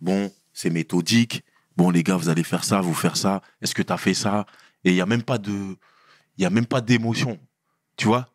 [0.00, 1.44] Bon, c'est méthodique.
[1.76, 3.40] Bon, les gars, vous allez faire ça, vous faire ça.
[3.60, 4.46] Est-ce que tu as fait ça?
[4.84, 5.38] Et il n'y a même pas
[6.80, 7.38] d'émotion.
[7.96, 8.28] Tu vois?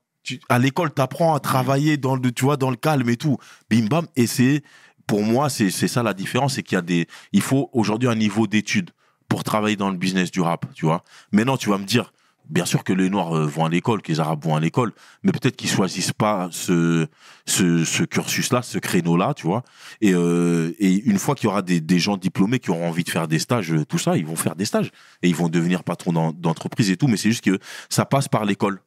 [0.49, 3.37] À l'école, tu apprends à travailler dans le, tu vois, dans le calme et tout.
[3.69, 4.07] Bim bam.
[4.15, 4.63] Et c'est,
[5.07, 8.15] pour moi, c'est ça la différence, c'est qu'il y a des, il faut aujourd'hui un
[8.15, 8.91] niveau d'études
[9.29, 11.03] pour travailler dans le business du rap, tu vois.
[11.31, 12.13] Maintenant, tu vas me dire,
[12.49, 14.93] bien sûr que les Noirs euh, vont à l'école, que les Arabes vont à l'école,
[15.23, 17.07] mais peut-être qu'ils choisissent pas ce,
[17.45, 19.63] ce, ce cursus-là, ce créneau-là, tu vois.
[19.99, 23.03] Et, euh, et une fois qu'il y aura des, des gens diplômés qui auront envie
[23.03, 24.91] de faire des stages, euh, tout ça, ils vont faire des stages
[25.23, 27.07] et ils vont devenir patrons d'en- d'entreprise et tout.
[27.07, 28.79] Mais c'est juste que ça passe par l'école,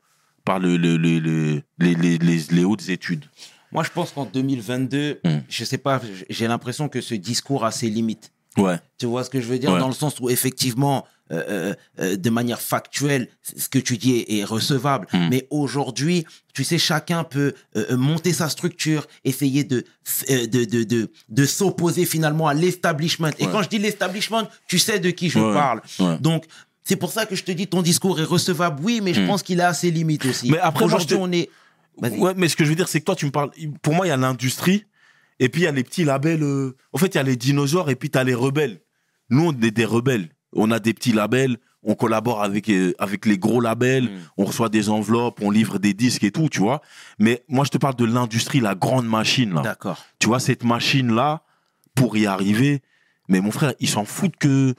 [0.47, 3.27] par le, le, le- le- les, les, les, les hautes études.
[3.73, 5.39] Moi, je pense qu'en 2022, Mm.
[5.49, 8.33] je sais pas, j'ai l'impression que ce discours a ses limites.
[8.57, 8.77] Ouais.
[8.99, 9.73] Tu vois ce que je veux dire?
[9.73, 9.79] Ouais.
[9.79, 14.17] Dans le sens où, effectivement, euh, euh, euh, de manière factuelle, ce que tu dis
[14.19, 15.07] est, est recevable.
[15.13, 15.29] Mm.
[15.31, 19.85] Mais aujourd'hui, tu sais, chacun peut euh, monter sa structure, essayer de,
[20.29, 23.31] de, de, de, de s'opposer finalement à l'establishment.
[23.39, 25.55] Et quand je dis l'establishment, tu sais de qui je Ouais.
[25.55, 25.81] parle.
[26.21, 26.47] Donc,
[26.83, 29.27] c'est pour ça que je te dis ton discours est recevable, oui, mais je Mm.
[29.29, 30.51] pense qu'il a ses limites aussi.
[30.51, 31.49] Mais après, aujourd'hui, on est.
[31.99, 33.51] Ouais, mais ce que je veux dire, c'est que toi, tu me parles.
[33.83, 34.85] Pour moi, il y a l'industrie,
[35.39, 36.43] et puis il y a les petits labels.
[36.43, 38.81] euh, En fait, il y a les dinosaures, et puis tu as les rebelles.
[39.29, 40.31] Nous, on est des rebelles.
[40.53, 44.19] On a des petits labels, on collabore avec, euh, avec les gros labels, Mm.
[44.39, 46.81] on reçoit des enveloppes, on livre des disques et tout, tu vois.
[47.19, 49.61] Mais moi, je te parle de l'industrie, la grande machine, là.
[49.63, 50.05] D'accord.
[50.19, 51.43] Tu vois, cette machine-là,
[51.95, 52.83] pour y arriver,
[53.29, 54.75] mais mon frère, ils s'en foutent que.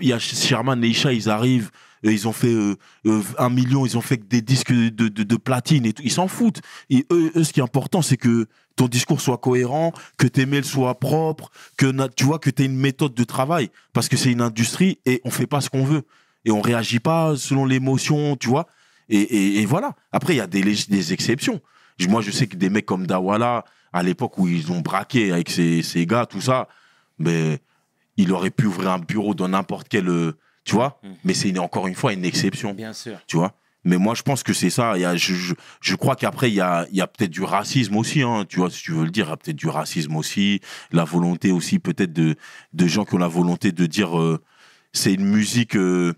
[0.00, 1.70] Il y a Sherman et Isha, ils arrivent,
[2.04, 2.76] euh, ils ont fait euh,
[3.06, 6.02] euh, un million, ils ont fait des disques de, de, platine et tout.
[6.04, 6.60] Ils s'en foutent.
[6.88, 8.46] Et eux, ce qui est important, c'est que
[8.76, 12.66] ton discours soit cohérent, que tes mails soient propres, que tu vois que tu aies
[12.66, 13.70] une méthode de travail.
[13.92, 16.02] Parce que c'est une industrie et on fait pas ce qu'on veut.
[16.44, 18.66] Et on réagit pas selon l'émotion, tu vois.
[19.10, 19.96] Et, voilà.
[20.12, 21.60] Après, il y a des, des exceptions.
[22.08, 25.50] Moi, je sais que des mecs comme Dawala, à l'époque où ils ont braqué avec
[25.50, 26.68] ces, gars, tout ça,
[27.18, 27.58] mais
[28.16, 30.08] il aurait pu ouvrir un bureau dans n'importe quel.
[30.70, 31.14] Tu vois Mhm.
[31.24, 33.18] Mais c'est encore une fois une exception Bien sûr.
[33.26, 33.52] tu vois.
[33.82, 34.92] Mais moi, je pense que c'est ça.
[34.96, 37.30] Il y a, je, je, je crois qu'après, il y a, il y a peut-être
[37.30, 39.56] du racisme aussi, hein, tu vois, si tu veux le dire, il y a peut-être
[39.56, 40.60] du racisme aussi,
[40.92, 42.36] la volonté aussi peut-être de,
[42.74, 44.38] de gens qui ont la volonté de dire, euh,
[44.92, 46.12] c'est une musique, euh,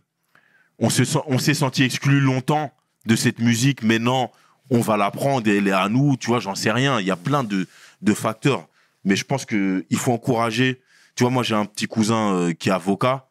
[0.80, 2.72] on se sent- on s'est senti exclu longtemps
[3.07, 4.32] de cette musique, maintenant,
[4.70, 6.98] on va la prendre et elle est à nous, tu vois, j'en sais rien.
[7.00, 7.66] Il y a plein de,
[8.03, 8.68] de facteurs.
[9.05, 10.80] Mais je pense qu'il faut encourager.
[11.14, 13.28] Tu vois, moi, j'ai un petit cousin euh, qui est avocat,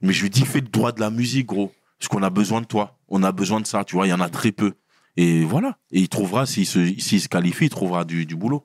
[0.00, 1.72] mais je lui dis, fais le droit de la musique, gros.
[1.98, 2.98] Parce qu'on a besoin de toi.
[3.08, 4.06] On a besoin de ça, tu vois.
[4.06, 4.74] Il y en a très peu.
[5.16, 5.78] Et voilà.
[5.90, 8.64] Et il trouvera, s'il se, s'il se qualifie, il trouvera du, du boulot.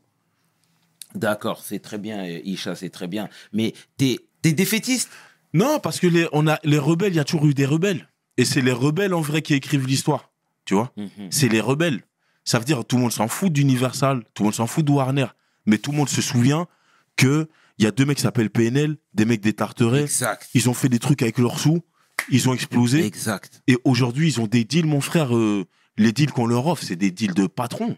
[1.15, 3.29] D'accord, c'est très bien, Isha, c'est très bien.
[3.51, 5.09] Mais t'es es défaitiste?
[5.53, 8.07] Non, parce que les, on a, les rebelles, il y a toujours eu des rebelles.
[8.37, 10.31] Et c'est les rebelles, en vrai, qui écrivent l'histoire.
[10.65, 10.93] Tu vois
[11.29, 12.03] C'est les rebelles.
[12.45, 14.91] Ça veut dire tout le monde s'en fout d'Universal, tout le monde s'en fout de
[14.91, 15.27] Warner.
[15.65, 16.67] Mais tout le monde se souvient
[17.15, 17.47] que
[17.77, 20.03] il y a deux mecs qui s'appellent PNL, des mecs des Tarterets.
[20.03, 20.47] Exact.
[20.53, 21.81] Ils ont fait des trucs avec leurs sous.
[22.29, 23.05] Ils ont explosé.
[23.05, 23.61] Exact.
[23.67, 25.35] Et aujourd'hui, ils ont des deals, mon frère.
[25.35, 25.65] euh,
[25.97, 27.97] les deals qu'on leur offre, c'est des deals de patron.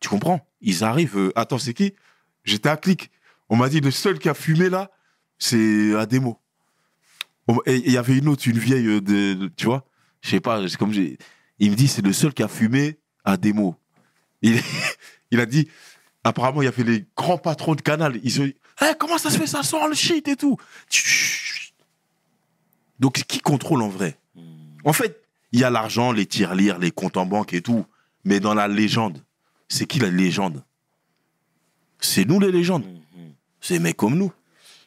[0.00, 0.46] Tu comprends?
[0.60, 1.16] Ils arrivent.
[1.18, 1.94] euh, attends, c'est qui?
[2.44, 3.10] J'étais à clic.
[3.48, 4.90] On m'a dit le seul qui a fumé là,
[5.38, 6.38] c'est Ademo.
[7.48, 9.86] On- Et il y avait une autre, une vieille euh, de, de- tu vois?
[10.22, 10.66] Je sais pas.
[10.68, 11.18] c'est comme j'ai.
[11.58, 13.76] Il me dit c'est le seul qui a fumé Ademo.
[14.42, 14.58] Il,
[15.30, 15.68] il a dit.
[16.26, 18.18] Apparemment, il y avait les grands patrons de Canal.
[18.22, 18.50] Ils ont
[18.82, 20.56] Eh, comment ça se fait Ça sent le shit et tout?
[22.98, 24.18] Donc, qui contrôle en vrai?
[24.84, 25.22] En fait,
[25.52, 27.86] il y a l'argent, les tirelires, les comptes en banque et tout.
[28.24, 29.22] Mais dans la légende,
[29.68, 30.64] c'est qui la légende?
[32.00, 32.84] C'est nous les légendes.
[33.60, 34.32] C'est des mecs comme nous.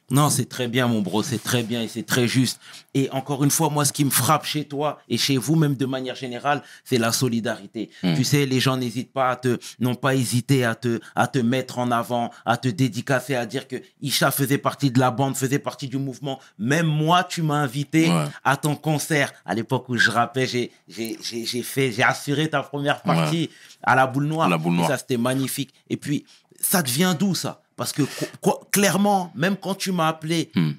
[0.09, 2.61] Non, c'est très bien, mon bro, c'est très bien et c'est très juste.
[2.93, 5.75] Et encore une fois, moi, ce qui me frappe chez toi et chez vous, même
[5.75, 7.89] de manière générale, c'est la solidarité.
[8.03, 8.13] Mm.
[8.15, 11.39] Tu sais, les gens n'hésitent pas à te, n'ont pas hésité à te, à te
[11.39, 15.35] mettre en avant, à te dédicacer, à dire que Isha faisait partie de la bande,
[15.35, 16.39] faisait partie du mouvement.
[16.57, 18.25] Même moi, tu m'as invité Ouais.
[18.45, 19.33] à ton concert.
[19.45, 23.49] À l'époque où je rappais, j'ai, j'ai, j'ai, j'ai fait, j'ai assuré ta première partie
[23.83, 24.47] à la boule noire.
[24.47, 24.87] La Boule Et Noire.
[24.89, 25.73] ça, c'était magnifique.
[25.89, 26.23] Et puis,
[26.61, 28.01] ça devient d'où ça Parce que
[28.71, 30.71] clairement, même quand tu m'as appelé Hmm.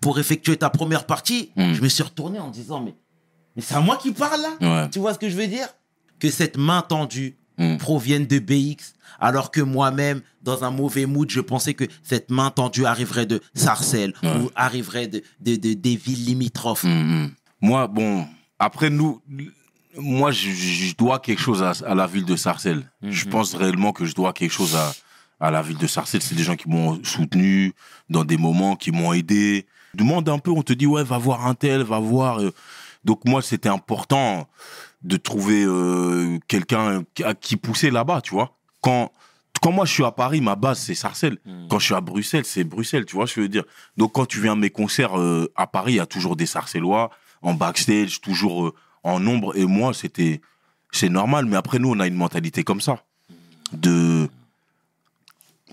[0.00, 1.72] pour effectuer ta première partie, Hmm.
[1.72, 2.94] je me suis retourné en disant mais,
[3.56, 4.52] mais c'est à moi qui parle là
[4.84, 4.90] Ouais.
[4.90, 5.68] Tu vois ce que je veux dire?
[6.20, 7.76] Que cette main tendue Hmm.
[7.78, 12.50] provienne de BX, alors que moi-même, dans un mauvais mood, je pensais que cette main
[12.50, 14.36] tendue arriverait de Sarcelles Ouais.
[14.40, 16.84] ou arriverait de, de, de- des villes limitrophes.
[17.60, 18.26] Moi, bon,
[18.58, 19.22] après nous,
[19.96, 22.90] moi, je, je dois quelque chose à, à la ville de Sarcelles.
[23.02, 23.30] Je Mhm.
[23.30, 24.92] pense réellement que je dois quelque chose à,
[25.40, 26.22] à la ville de Sarcelles.
[26.22, 27.72] C'est des gens qui m'ont soutenu
[28.08, 29.66] dans des moments, qui m'ont aidé.
[29.94, 32.40] Demande un peu, on te dit ouais, va voir un tel, va voir.
[32.40, 32.52] euh.
[33.04, 34.48] Donc moi, c'était important
[35.02, 38.56] de trouver euh, quelqu'un à qui pousser là-bas, tu vois.
[38.80, 39.12] Quand
[39.60, 41.38] quand moi je suis à Paris, ma base c'est Sarcelles.
[41.44, 41.68] Mm.
[41.70, 43.64] Quand je suis à Bruxelles, c'est Bruxelles, tu vois, ce que je veux dire.
[43.96, 46.46] Donc quand tu viens à mes concerts euh, à Paris, il y a toujours des
[46.46, 47.10] Sarcellois
[47.40, 49.56] en backstage, toujours euh, en nombre.
[49.56, 50.40] Et moi, c'était
[50.90, 51.46] c'est normal.
[51.46, 53.04] Mais après, nous, on a une mentalité comme ça.
[53.72, 54.28] De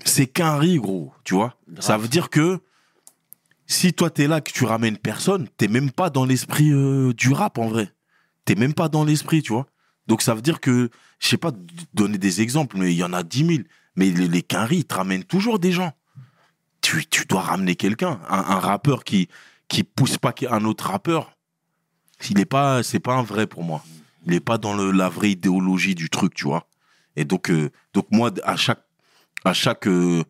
[0.04, 1.56] c'est qu'un riz, gros, tu vois.
[1.68, 1.84] Grave.
[1.84, 2.60] Ça veut dire que
[3.66, 7.32] si toi t'es là que tu ramènes personne, t'es même pas dans l'esprit euh, du
[7.32, 7.92] rap en vrai.
[8.44, 9.66] T'es même pas dans l'esprit, tu vois.
[10.06, 10.90] Donc ça veut dire que,
[11.20, 11.52] je sais pas
[11.94, 13.58] donner des exemples, mais il y en a 10 000.
[13.96, 15.92] Mais les, les quinries, ils te ramènent toujours des gens.
[16.80, 18.20] Tu, tu dois ramener quelqu'un.
[18.28, 19.28] Un, un rappeur qui,
[19.68, 21.36] qui pousse pas un autre rappeur,
[22.30, 23.82] il est pas, c'est pas un vrai pour moi.
[24.26, 26.68] Il est pas dans le, la vraie idéologie du truc, tu vois.
[27.16, 28.84] Et donc, euh, donc moi, à chaque,
[29.44, 30.22] à chaque euh,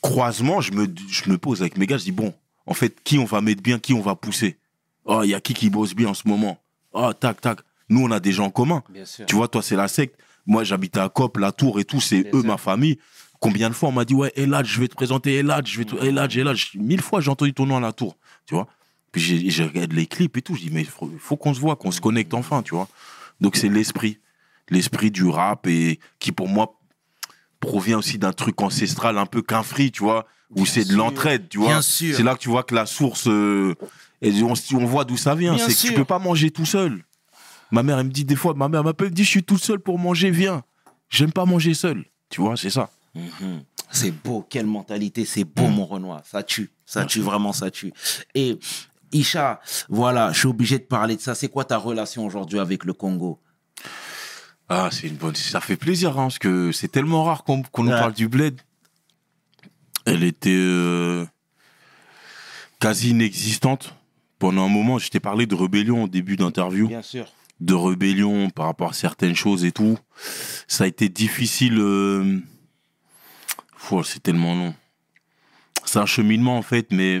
[0.00, 2.32] croisement, je me, je me pose avec mes gars, je dis bon,
[2.66, 4.58] en fait, qui on va mettre bien, qui on va pousser?
[5.04, 6.58] Oh, il y a qui qui bosse bien en ce moment?
[6.92, 7.60] Oh, tac, tac.
[7.88, 8.82] Nous, on a des gens en commun.
[8.88, 9.26] Bien sûr.
[9.26, 10.20] Tu vois, toi, c'est la secte.
[10.46, 12.44] Moi, j'habite à Cop, la Tour et tout, c'est eux, sûr.
[12.44, 12.98] ma famille.
[13.40, 15.84] Combien de fois on m'a dit, ouais, Elad, je vais te présenter Elad, je vais
[15.84, 15.96] te.
[15.96, 16.56] Elad, Elad.
[16.74, 18.16] Mille fois, j'ai entendu ton nom à la Tour.
[18.46, 18.68] Tu vois.
[19.12, 20.54] Puis j'ai- je regarde les clips et tout.
[20.54, 22.88] Je dis, mais il faut, faut qu'on se voit, qu'on se connecte enfin, tu vois.
[23.40, 24.18] Donc, c'est l'esprit.
[24.68, 26.78] L'esprit du rap et qui, pour moi,
[27.60, 31.48] provient aussi d'un truc ancestral un peu qu'un free, tu vois, où c'est de l'entraide,
[31.48, 31.68] tu vois.
[31.68, 32.16] Bien sûr.
[32.16, 33.74] C'est là que tu vois que la source, euh,
[34.22, 35.56] et on, on voit d'où ça vient.
[35.58, 37.04] C'est que tu peux pas manger tout seul.
[37.70, 39.44] Ma mère, elle me dit des fois, ma mère m'appelle, elle me dit, je suis
[39.44, 40.64] tout seul pour manger, viens.
[41.08, 42.04] J'aime pas manger seul.
[42.28, 42.90] Tu vois, c'est ça.
[43.14, 43.62] Mhm.
[43.92, 47.92] C'est beau, quelle mentalité, c'est beau mon Renoir, ça tue, ça tue vraiment, ça tue.
[48.36, 48.56] Et
[49.12, 51.34] Isha, voilà, je suis obligé de parler de ça.
[51.34, 53.40] C'est quoi ta relation aujourd'hui avec le Congo?
[54.72, 55.34] Ah, c'est une bonne.
[55.34, 57.98] Ça fait plaisir, hein, parce que c'est tellement rare qu'on nous Ouais.
[57.98, 58.60] parle du bled.
[60.06, 61.26] Elle était euh,
[62.78, 63.94] quasi inexistante.
[64.38, 66.88] Pendant un moment, je t'ai parlé de rébellion au début d'interview.
[66.88, 67.26] Bien sûr.
[67.60, 69.98] de rébellion par rapport à certaines choses et tout.
[70.66, 71.76] Ça a été difficile.
[71.78, 72.40] euh,
[74.04, 74.74] c'est tellement long.
[75.84, 77.20] C'est un cheminement en fait, mais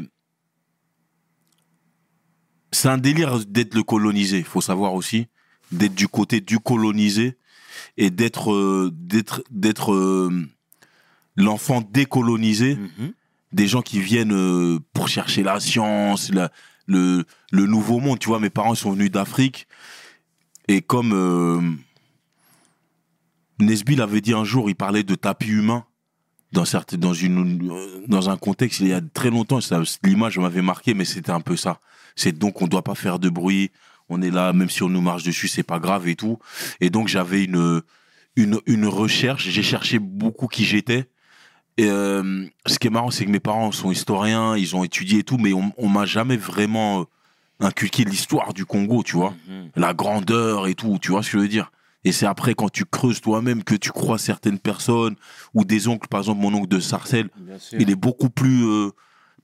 [2.72, 4.42] c'est un délire d'être le colonisé.
[4.42, 5.26] faut savoir aussi
[5.72, 7.36] d'être du côté du colonisé
[7.96, 10.30] et d'être euh, d'être d'être euh,
[11.36, 13.12] l'enfant décolonisé Mhm.
[13.52, 16.50] des gens qui viennent euh, pour chercher la science, la-
[16.86, 18.18] le, le nouveau monde.
[18.18, 19.66] Tu vois, mes parents sont venus d'Afrique.
[20.68, 21.60] Et comme euh,
[23.58, 25.84] Nesbill avait dit un jour, il parlait de tapis humain
[26.52, 26.64] dans,
[26.98, 27.72] dans, une,
[28.08, 29.60] dans un contexte, il y a très longtemps,
[30.02, 31.78] l'image m'avait marqué, mais c'était un peu ça.
[32.16, 33.70] C'est donc on doit pas faire de bruit,
[34.10, 36.38] on est là, même si on nous marche dessus, c'est pas grave et tout.
[36.80, 37.80] Et donc j'avais une,
[38.36, 41.08] une, une recherche, j'ai cherché beaucoup qui j'étais.
[41.76, 45.20] Et euh, ce qui est marrant, c'est que mes parents sont historiens, ils ont étudié
[45.20, 47.04] et tout, mais on, on m'a jamais vraiment euh,
[47.60, 49.70] inculqué l'histoire du Congo, tu vois Mhm.
[49.76, 51.70] la grandeur et tout, tu vois ce que je veux dire
[52.04, 55.16] Et c'est après quand tu creuses toi-même que tu crois certaines personnes
[55.54, 57.30] ou des oncles, par exemple mon oncle de Sarcelles,
[57.78, 58.90] il est beaucoup plus euh,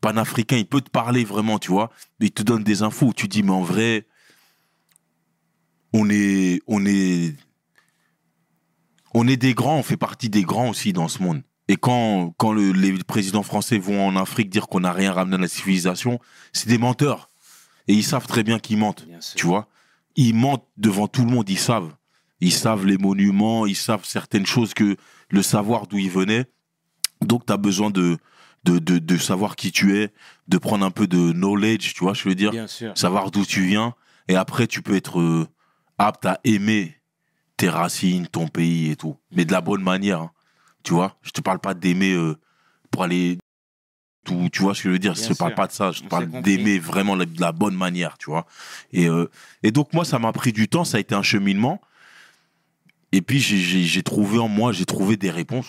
[0.01, 1.91] panafricain, il peut te parler vraiment, tu vois.
[2.21, 4.07] Il te donne des infos où tu dis mais en vrai
[5.99, 7.35] on est on est
[9.15, 11.43] on est des grands, on fait partie des grands aussi dans ce monde.
[11.69, 15.37] Et quand, quand le- les présidents français vont en Afrique dire qu'on n'a rien ramené
[15.37, 16.21] à la civilisation,
[16.53, 17.31] c'est des menteurs.
[17.89, 19.07] Et ils savent très bien qu'ils mentent.
[19.07, 19.19] Bien.
[19.35, 19.69] Tu vois
[20.17, 21.95] Ils mentent devant tout le monde, ils savent.
[22.41, 24.97] Ils savent les monuments, ils savent certaines choses que
[25.31, 26.45] le savoir d'où ils venaient.
[27.23, 28.19] Donc, tu as besoin de,
[28.65, 30.13] de, de, de savoir qui tu es,
[30.49, 32.93] de prendre un peu de knowledge, tu vois, je veux dire, Bien sûr.
[32.97, 33.95] savoir d'où tu viens.
[34.29, 35.49] Et après, tu peux être euh,
[35.99, 36.95] apte à aimer
[37.57, 39.17] tes racines, ton pays et tout.
[39.33, 40.21] Mais de la bonne manière.
[40.21, 40.31] hein.
[40.83, 42.37] Tu vois Je te parle pas d'aimer euh,
[42.91, 43.39] pour aller.
[44.25, 45.13] Tout, tu vois ce que je veux dire?
[45.13, 45.93] Bien Je te parle pas de ça.
[45.93, 48.45] Je te parle d'aimer vraiment de la bonne manière, tu vois.
[48.93, 49.31] Et, euh,
[49.63, 50.85] et donc, moi, ça m'a pris du temps.
[50.85, 51.81] Ça a été un cheminement.
[53.13, 55.67] Et puis, j'ai trouvé en moi, j'ai trouvé des réponses.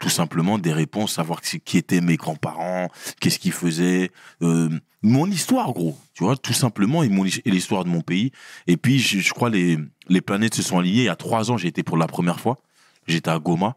[0.00, 2.88] Tout simplement, des réponses, savoir qui étaient mes grands-parents,
[3.20, 4.10] qu'est-ce qu'ils faisaient,
[4.42, 4.70] euh,
[5.02, 5.96] mon histoire, gros.
[6.14, 7.10] Tu vois, tout simplement, et,
[7.44, 8.32] l'histoire de mon pays.
[8.66, 9.78] Et puis, je, crois, les,
[10.08, 11.02] les planètes se sont alignées.
[11.02, 12.58] Il y a trois ans, j'ai été pour la première fois.
[13.06, 13.76] J'étais à Goma,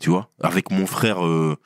[0.00, 1.56] tu vois, avec mon frère, euh,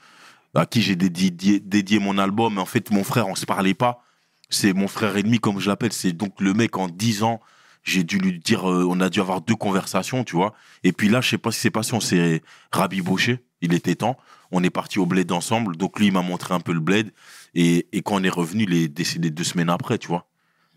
[0.55, 2.59] à qui j'ai dédié, mon album.
[2.59, 4.03] En fait, mon frère, on se parlait pas.
[4.51, 5.93] C'est mon frère ennemi, comme je l'appelle.
[5.93, 7.41] C'est donc le mec en 10 ans.
[7.85, 10.55] J'ai dû lui dire, euh, on a dû avoir deux conversations, tu vois.
[10.83, 12.43] Et puis là, je sais pas ce qui s'est passé, on s'est
[12.73, 13.39] rabiboché.
[13.61, 14.17] Il était temps.
[14.51, 15.77] On est parti au bled ensemble.
[15.77, 17.13] Donc lui, il m'a montré un peu le bled.
[17.55, 20.27] Et, quand on est revenu, il est décédé deux semaines après, tu vois.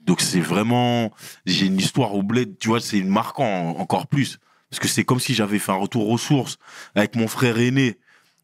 [0.03, 1.11] Donc c'est vraiment,
[1.45, 4.39] j'ai une histoire au bled, tu vois, c'est marquant en- encore plus.
[4.69, 6.57] Parce que c'est comme si j'avais fait un retour aux sources
[6.95, 7.97] avec mon frère aîné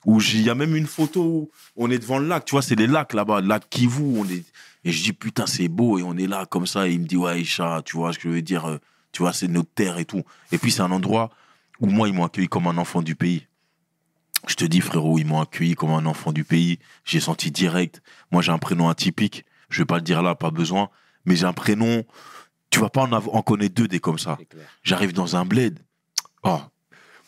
[0.05, 2.61] Où il y a même une photo où on est devant le lac, tu vois,
[2.61, 4.03] c'est les lacs là-bas, le lac Kivu.
[4.19, 4.43] On est...
[4.83, 6.87] Et je dis, putain, c'est beau, et on est là comme ça.
[6.87, 8.77] Et il me dit, ouais, tu vois ce que je veux dire, euh,
[9.11, 10.23] tu vois, c'est notre terre et tout.
[10.51, 11.29] Et puis, c'est un endroit
[11.79, 13.46] où moi, ils m'ont accueilli comme un enfant du pays.
[14.47, 16.79] Je te dis, frérot, ils m'ont accueilli comme un enfant du pays.
[17.05, 18.01] J'ai senti direct.
[18.31, 19.45] Moi, j'ai un prénom atypique.
[19.69, 20.89] Je vais pas le dire là, pas besoin.
[21.25, 22.03] Mais j'ai un prénom.
[22.69, 24.37] Tu vas pas en, connaître deux des comme ça.
[24.83, 25.79] J'arrive dans un bled.
[26.43, 26.59] Oh.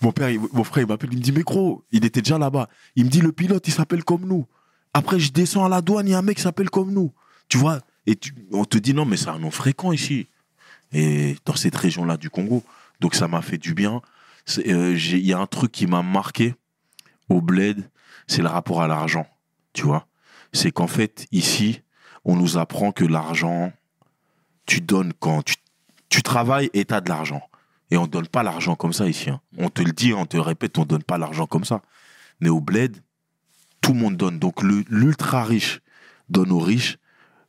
[0.02, 2.38] Mon père, il- mon frère, il m'appelle, il me dit, mais gros, il était déjà
[2.38, 2.70] là-bas.
[2.96, 4.46] Il me dit, le pilote, il s'appelle comme nous.
[4.94, 7.14] Après, je descends à la douane, il y a un mec qui s'appelle comme nous.
[7.50, 7.80] Tu vois?
[8.06, 10.28] Et tu- on te dit, non, mais c'est un nom fréquent ici.
[10.94, 12.64] Et dans cette région-là du Congo.
[13.02, 14.02] Donc, ça m'a fait du bien.
[14.66, 16.56] Euh, Il y a un truc qui m'a marqué
[17.30, 17.90] au bled,
[18.28, 19.26] c'est le rapport à l'argent.
[19.74, 20.08] Tu vois
[20.52, 21.82] C'est qu'en fait, ici,
[22.26, 23.72] on nous apprend que l'argent,
[24.66, 25.44] tu donnes quand
[26.10, 27.42] tu, travailles et tu as de l'argent.
[27.92, 29.30] Et on donne pas l'argent comme ça ici.
[29.30, 29.42] hein.
[29.58, 31.82] On te le dit, on te répète, on donne pas l'argent comme ça.
[32.40, 32.98] Mais au bled,
[33.82, 34.38] tout le monde donne.
[34.38, 35.82] Donc l'ultra riche
[36.30, 36.98] donne aux riches,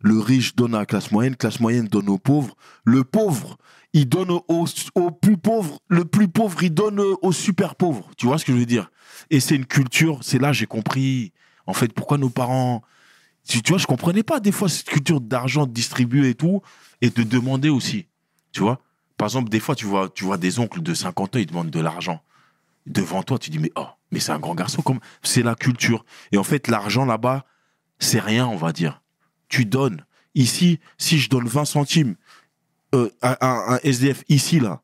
[0.01, 3.59] le riche donne à la classe moyenne, classe moyenne donne aux pauvres, le pauvre,
[3.93, 8.11] il donne aux, plus pauvres, le plus pauvre, il donne aux super pauvres.
[8.17, 8.91] Tu vois ce que je veux dire?
[9.31, 11.33] Et c'est une culture, c'est là j'ai compris,
[11.67, 12.83] en fait, pourquoi nos parents...
[13.49, 16.63] Tu, tu vois, je comprenais pas des fois cette culture d'argent distribué et tout,
[17.01, 18.07] et de demander aussi.
[18.53, 18.81] Tu vois?
[19.17, 21.71] Par exemple, des fois, tu vois, tu vois des oncles de 50 ans, ils demandent
[21.71, 22.23] de l'argent.
[22.87, 24.83] Devant toi, tu dis, mais oh, mais c'est un grand garçon.
[24.83, 26.05] comme C'est la culture.
[26.33, 27.45] Et en fait, l'argent là-bas,
[27.99, 29.03] c'est rien, on va dire.
[29.49, 30.05] Tu donnes.
[30.35, 32.15] Ici, si je donne 20 centimes
[32.95, 34.83] euh, un SDF ici, là,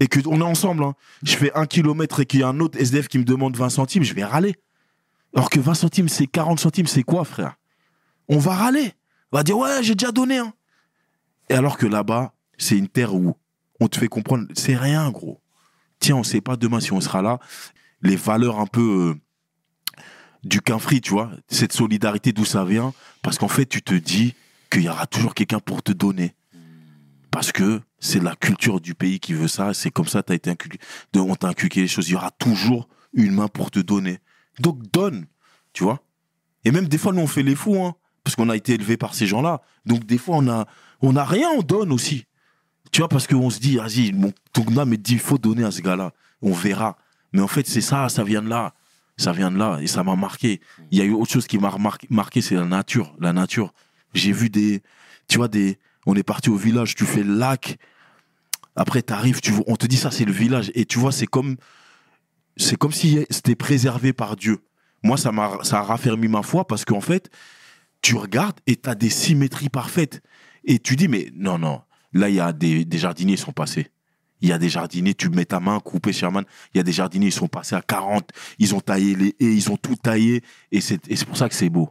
[0.00, 2.60] et que on est ensemble, hein, je fais un kilomètre et qu'il y a un
[2.60, 4.54] autre SDF qui me demande 20 centimes, je vais râler.
[5.34, 7.56] Alors que 20 centimes, c'est 40 centimes, c'est quoi, frère?
[8.28, 8.92] On va râler.
[9.32, 10.38] On va dire, ouais, j'ai déjà donné.
[10.38, 10.52] Hein.
[11.50, 13.36] Et alors que là-bas, c'est une terre où
[13.80, 15.40] on te fait comprendre, c'est rien, gros.
[16.00, 17.38] Tiens, on sait pas demain si on sera là.
[18.02, 19.16] Les valeurs un peu
[20.00, 20.02] euh,
[20.44, 22.94] du quinfri, tu vois, cette solidarité, d'où ça vient.
[23.22, 24.34] Parce qu'en fait, tu te dis
[24.70, 26.34] qu'il y aura toujours quelqu'un pour te donner.
[27.30, 29.74] Parce que c'est la culture du pays qui veut ça.
[29.74, 30.78] C'est comme ça, t'as été inculqué,
[31.16, 32.08] on t'a inculqué les choses.
[32.08, 34.18] Il y aura toujours une main pour te donner.
[34.60, 35.26] Donc donne,
[35.72, 36.00] tu vois.
[36.64, 38.96] Et même des fois, nous, on fait les fous, hein, parce qu'on a été élevé
[38.96, 39.60] par ces gens-là.
[39.86, 40.66] Donc des fois, on a,
[41.00, 42.24] on a rien, on donne aussi.
[42.90, 45.64] Tu vois, parce qu'on se dit, vas-y, mon, ton âme me dit, il faut donner
[45.64, 46.12] à ce gars-là.
[46.42, 46.96] On verra.
[47.32, 48.74] Mais en fait, c'est ça, ça vient de là.
[49.18, 49.78] Ça vient de là.
[49.80, 50.60] Et ça m'a marqué.
[50.90, 53.14] Il y a eu autre chose qui m'a remarqué- marqué, c'est la nature.
[53.20, 53.74] La nature.
[54.14, 54.82] J'ai vu des.
[55.28, 55.78] Tu vois, des.
[56.06, 57.78] On est parti au village, tu fais le lac.
[58.76, 60.70] Après, t'arrives, tu on te dit ça, c'est le village.
[60.74, 61.56] Et tu vois, c'est comme.
[62.56, 64.58] C'est comme si c'était préservé par Dieu.
[65.04, 67.30] Moi, ça m'a, a raffermi ma foi parce qu'en fait,
[68.02, 70.22] tu regardes et tu as des symétries parfaites.
[70.64, 71.82] Et tu dis, mais non, non,
[72.12, 73.88] là, il y a des, jardiniers qui sont passés.
[74.40, 76.92] Il y a des jardiniers, tu mets ta main, coupé Sherman, il y a des
[76.92, 80.44] jardiniers, ils sont passés à 40, ils ont taillé les haies, ils ont tout taillé,
[80.70, 81.90] et c'est pour ça que c'est beau.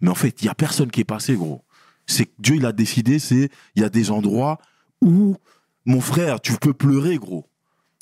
[0.00, 1.64] Mais en fait, il y a personne qui est passé, gros.
[2.08, 4.58] C'est que Dieu, il a décidé, c'est, il y a des endroits
[5.00, 5.36] où,
[5.84, 7.46] mon frère, tu peux pleurer, gros.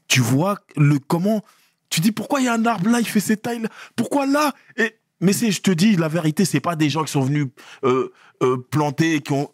[0.08, 1.42] Tu vois le comment,
[1.90, 4.24] tu dis pourquoi il y a un arbre là, il fait cette taille là, pourquoi
[4.26, 4.54] là?
[4.78, 7.48] Et, Mais c'est, je te dis, la vérité, c'est pas des gens qui sont venus
[7.84, 9.50] euh, euh, planter, qui ont,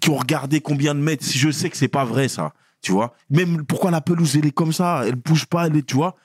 [0.00, 1.26] qui ont regardé combien de mètres.
[1.28, 3.14] Je sais que c'est pas vrai, ça, tu vois.
[3.28, 6.16] Même pourquoi la pelouse, elle est comme ça, elle bouge pas, elle est, tu vois.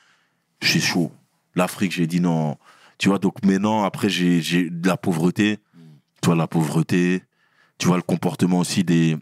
[0.61, 1.11] C'est chaud.
[1.55, 2.57] L'Afrique, j'ai dit non.
[2.97, 5.59] Tu vois, donc maintenant, après, j'ai, j'ai de la pauvreté.
[6.21, 7.23] Tu vois, la pauvreté.
[7.77, 9.17] Tu vois, le comportement aussi des,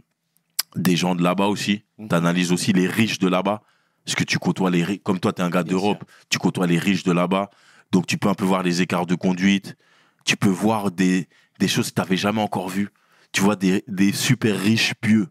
[0.76, 1.84] des gens de là-bas aussi.
[1.97, 3.62] Tu analyses aussi les riches de là-bas.
[4.06, 5.01] Parce que tu côtoies les riches.
[5.04, 7.49] Comme toi, tu es un gars d'Europe, tu côtoies les riches de là-bas.
[7.91, 9.76] Donc, tu peux un peu voir les écarts de conduite.
[10.26, 11.28] Tu peux voir des,
[11.60, 12.89] des choses que tu n'avais jamais encore vues.
[13.32, 15.30] Tu vois des, des super riches pieux.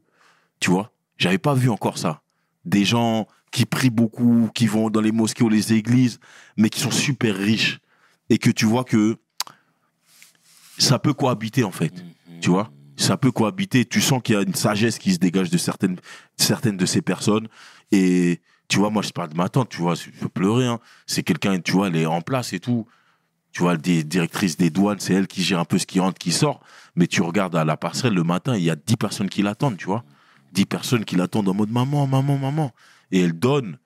[0.60, 0.92] Tu vois?
[1.18, 2.22] J'avais pas vu encore ça.
[2.64, 6.18] Des gens qui prient beaucoup, qui vont dans les mosquées ou les églises,
[6.56, 7.80] mais qui sont super riches.
[8.30, 9.18] Et que tu vois que
[10.78, 11.92] ça peut cohabiter, en fait.
[12.40, 12.72] Tu vois?
[13.02, 13.84] Ça peut cohabiter.
[13.84, 15.96] Tu sens qu'il y a une sagesse qui se dégage de certaines,
[16.36, 17.48] certaines de ces personnes.
[17.90, 20.66] Et tu vois, moi, je parle de ma tante, tu vois, je peux pleurer.
[20.66, 20.78] hein.
[21.06, 22.86] C'est quelqu'un, tu vois, elle est en place et tout.
[23.50, 26.16] Tu vois, des directrices des douanes, c'est elle qui gère un peu ce qui rentre,
[26.16, 26.60] qui sort.
[26.94, 29.76] Mais tu regardes à la passerelle le matin, il y a 10 personnes qui l'attendent,
[29.76, 30.04] tu vois.
[30.52, 32.70] 10 personnes qui l'attendent en mode maman, maman, maman.
[33.10, 33.78] Et elle donne,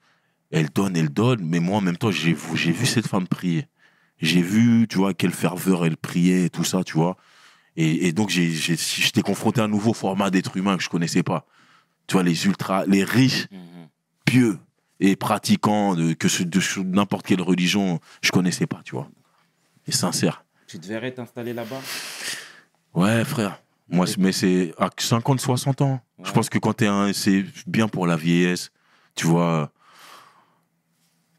[0.51, 1.39] elle donne, elle donne.
[1.43, 3.65] Mais moi, en même temps, j'ai vu cette femme prier.
[4.21, 7.17] J'ai vu, tu vois, quelle ferveur elle priait et tout ça, tu vois.
[7.77, 10.89] Et, et donc, j'ai, j'ai- j'étais confronté à un nouveau format d'être humain que je
[10.89, 11.45] connaissais pas.
[12.07, 13.47] Tu vois, les ultra, les riches,
[14.25, 14.57] pieux
[14.99, 19.07] et pratiquants de, que ce- de n'importe quelle religion, je connaissais pas, tu vois.
[19.85, 20.43] Et sincère.
[20.67, 21.79] Tu te verrais t'installer là-bas?
[22.93, 23.61] Ouais, frère.
[23.89, 26.01] Moi, c'est- mais c'est à 50, 60 ans.
[26.23, 28.71] Je pense que quand t'es un, c'est bien pour la vieillesse.
[29.15, 29.71] Tu vois,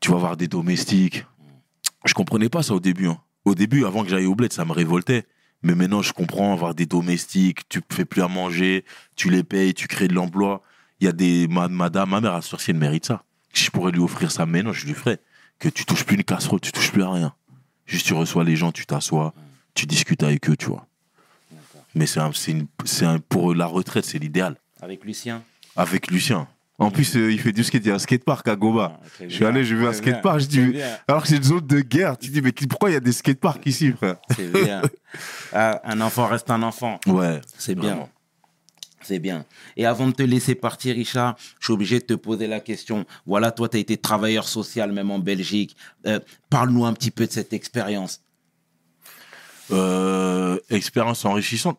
[0.00, 1.26] tu vas voir des domestiques.
[2.04, 3.08] Je comprenais pas ça au début.
[3.08, 3.18] hein.
[3.44, 5.24] au début, avant que j'aille au bled, ça me révoltait.
[5.62, 8.84] Mais maintenant, je comprends avoir des domestiques, tu fais plus à manger,
[9.16, 10.62] tu les payes, tu crées de l'emploi.
[11.00, 13.24] Il y a des ma- madame, ma mère a sorti, elle mérite ça.
[13.52, 15.18] Si je pourrais lui offrir ça maintenant, je lui ferais.
[15.58, 17.34] Que tu touches plus une casserole, tu touches plus à rien.
[17.86, 19.34] Juste tu reçois les gens, tu t'assois,
[19.74, 20.86] tu discutes avec eux, tu vois.
[21.94, 22.30] Mais c'est un,
[23.02, 24.56] un, pour la retraite, c'est l'idéal.
[24.80, 25.42] Avec Lucien?
[25.74, 26.46] Avec Lucien.
[26.80, 28.92] En plus, euh, il fait du skate, il y a un skatepark à Goba.
[28.94, 31.42] Ah, Je suis bien, allé, j'ai vu un skatepark, je dis, alors que c'est une
[31.42, 32.16] zone de guerre.
[32.16, 34.82] Tu dis, mais pourquoi il y a des skateparks ici, frère C'est bien.
[35.54, 37.00] Ah, un enfant reste un enfant.
[37.06, 37.40] Ouais.
[37.56, 38.08] C'est bien.
[39.00, 39.46] C'est bien.
[39.76, 43.06] Et avant de te laisser partir, Richard, je suis obligé de te poser la question.
[43.24, 45.76] Voilà, toi, tu as été travailleur social, même en Belgique.
[46.06, 46.20] Euh,
[46.50, 48.20] Parle-nous un petit peu de cette expérience.
[49.70, 51.78] Euh, expérience enrichissante.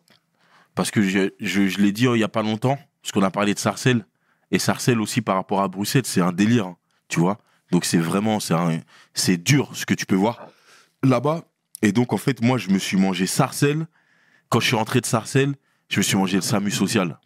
[0.74, 3.30] Parce que je, je, je l'ai dit il y a pas longtemps, parce qu'on a
[3.30, 4.04] parlé de Sarcelles.
[4.50, 6.76] Et Sarcelles aussi par rapport à Bruxelles, c'est un délire, hein,
[7.08, 7.38] tu vois.
[7.70, 8.80] Donc c'est vraiment, c'est un-
[9.14, 10.48] c'est dur ce que tu peux voir
[11.02, 11.44] là-bas.
[11.82, 13.86] Et donc en fait, moi, je me suis mangé Sarcelles.
[14.48, 15.54] Quand je suis rentré de Sarcelles,
[15.88, 17.18] je me suis mangé le SAMU social.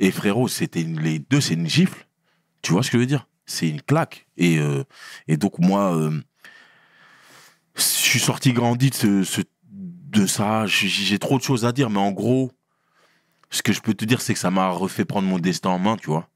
[0.00, 2.06] Et frérot, c'était une- les deux, c'est une gifle.
[2.62, 3.28] Tu vois ce que je veux dire?
[3.46, 4.26] C'est une claque.
[4.36, 4.84] Et, euh,
[5.28, 6.20] et donc moi, euh,
[7.76, 10.66] je suis sorti grandi de, ce- ce- de ça.
[10.66, 12.50] J'ai j'ai trop de choses à dire, mais en gros,
[13.50, 15.78] ce que je peux te dire, c'est que ça m'a refait prendre mon destin en
[15.78, 16.28] main, tu vois.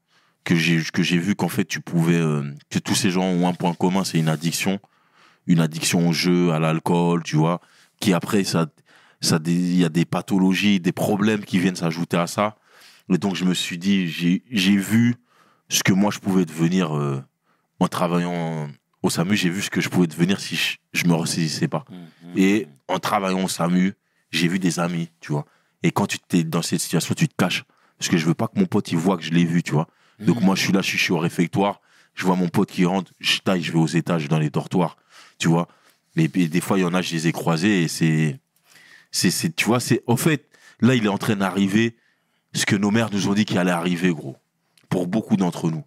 [0.43, 2.17] Que j'ai que j'ai vu qu'en fait, tu pouvais.
[2.17, 4.79] euh, que tous ces gens ont un point commun, c'est une addiction.
[5.47, 7.61] Une addiction au jeu, à l'alcool, tu vois.
[7.99, 8.67] Qui après, ça.
[9.21, 12.55] ça Il y a des pathologies, des problèmes qui viennent s'ajouter à ça.
[13.09, 15.15] Et donc, je me suis dit, j'ai vu
[15.69, 17.21] ce que moi, je pouvais devenir euh,
[17.79, 18.69] en travaillant
[19.01, 19.35] au SAMU.
[19.35, 21.85] J'ai vu ce que je pouvais devenir si je, je me ressaisissais pas.
[22.35, 23.93] Et en travaillant au SAMU,
[24.31, 25.45] j'ai vu des amis, tu vois.
[25.83, 27.63] Et quand tu es dans cette situation, tu te caches.
[27.99, 29.73] Parce que je veux pas que mon pote, il voit que je l'ai vu, tu
[29.73, 29.87] vois.
[30.19, 31.81] Donc moi, je suis là, je suis, au réfectoire.
[32.13, 34.97] Je vois mon pote qui rentre, je taille, je vais aux étages, dans les dortoirs,
[35.39, 35.67] tu vois?
[36.15, 38.39] Puis, des fois, il y en a, je les ai croisés c'est...
[39.11, 40.03] c'est, tu vois, c'est...
[40.05, 40.47] Au fait,
[40.79, 41.95] là, il est en train d'arriver
[42.53, 44.37] ce que nos mères nous ont dit qu'il allait arriver, gros.
[44.89, 45.83] Pour beaucoup d'entre nous.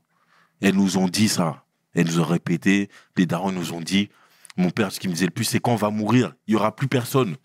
[0.60, 1.64] Elles nous ont dit ça.
[1.94, 2.90] Elles nous ont répété.
[3.16, 4.08] Les darons nous ont dit.
[4.56, 6.56] Mon père, ce qu'il me disait le plus, c'est quand on va mourir, il y
[6.56, 7.36] aura plus personne.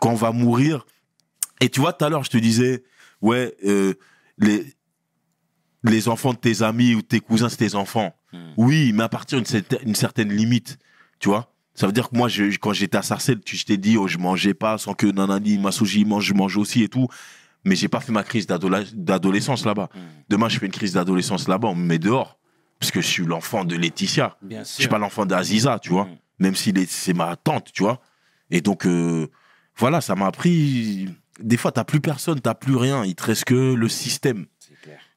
[0.00, 0.86] Quand on va mourir.
[1.60, 2.84] Et tu vois, tout à l'heure, je te disais,
[3.20, 3.94] ouais, euh,
[4.38, 4.64] les,
[5.82, 8.14] les enfants de tes amis ou de tes cousins, c'est tes enfants.
[8.56, 10.78] Oui, mais à partir d'une certaine, limite,
[11.18, 11.52] tu vois.
[11.74, 14.06] Ça veut dire que moi, je, quand j'étais à Sarcelles, tu, je t'ai dit, oh,
[14.06, 17.08] je mangeais pas sans que Nanani, Masouji mange, je mange aussi et tout.
[17.64, 19.88] Mais j'ai pas fait ma crise d'adolescence là-bas.
[20.28, 22.38] Demain, je fais une crise d'adolescence là-bas, on me met dehors.
[22.78, 24.36] Parce que je suis l'enfant de Laetitia.
[24.40, 24.80] Bien Je sûr.
[24.80, 26.04] suis pas l'enfant d'Aziza, tu vois.
[26.04, 26.18] Mm.
[26.38, 28.00] Même si c'est ma tante, tu vois.
[28.50, 29.28] Et donc, euh,
[29.76, 31.06] voilà, ça m'a appris.
[31.40, 33.04] Des fois, t'as plus personne, t'as plus rien.
[33.04, 34.46] Il te reste que le système.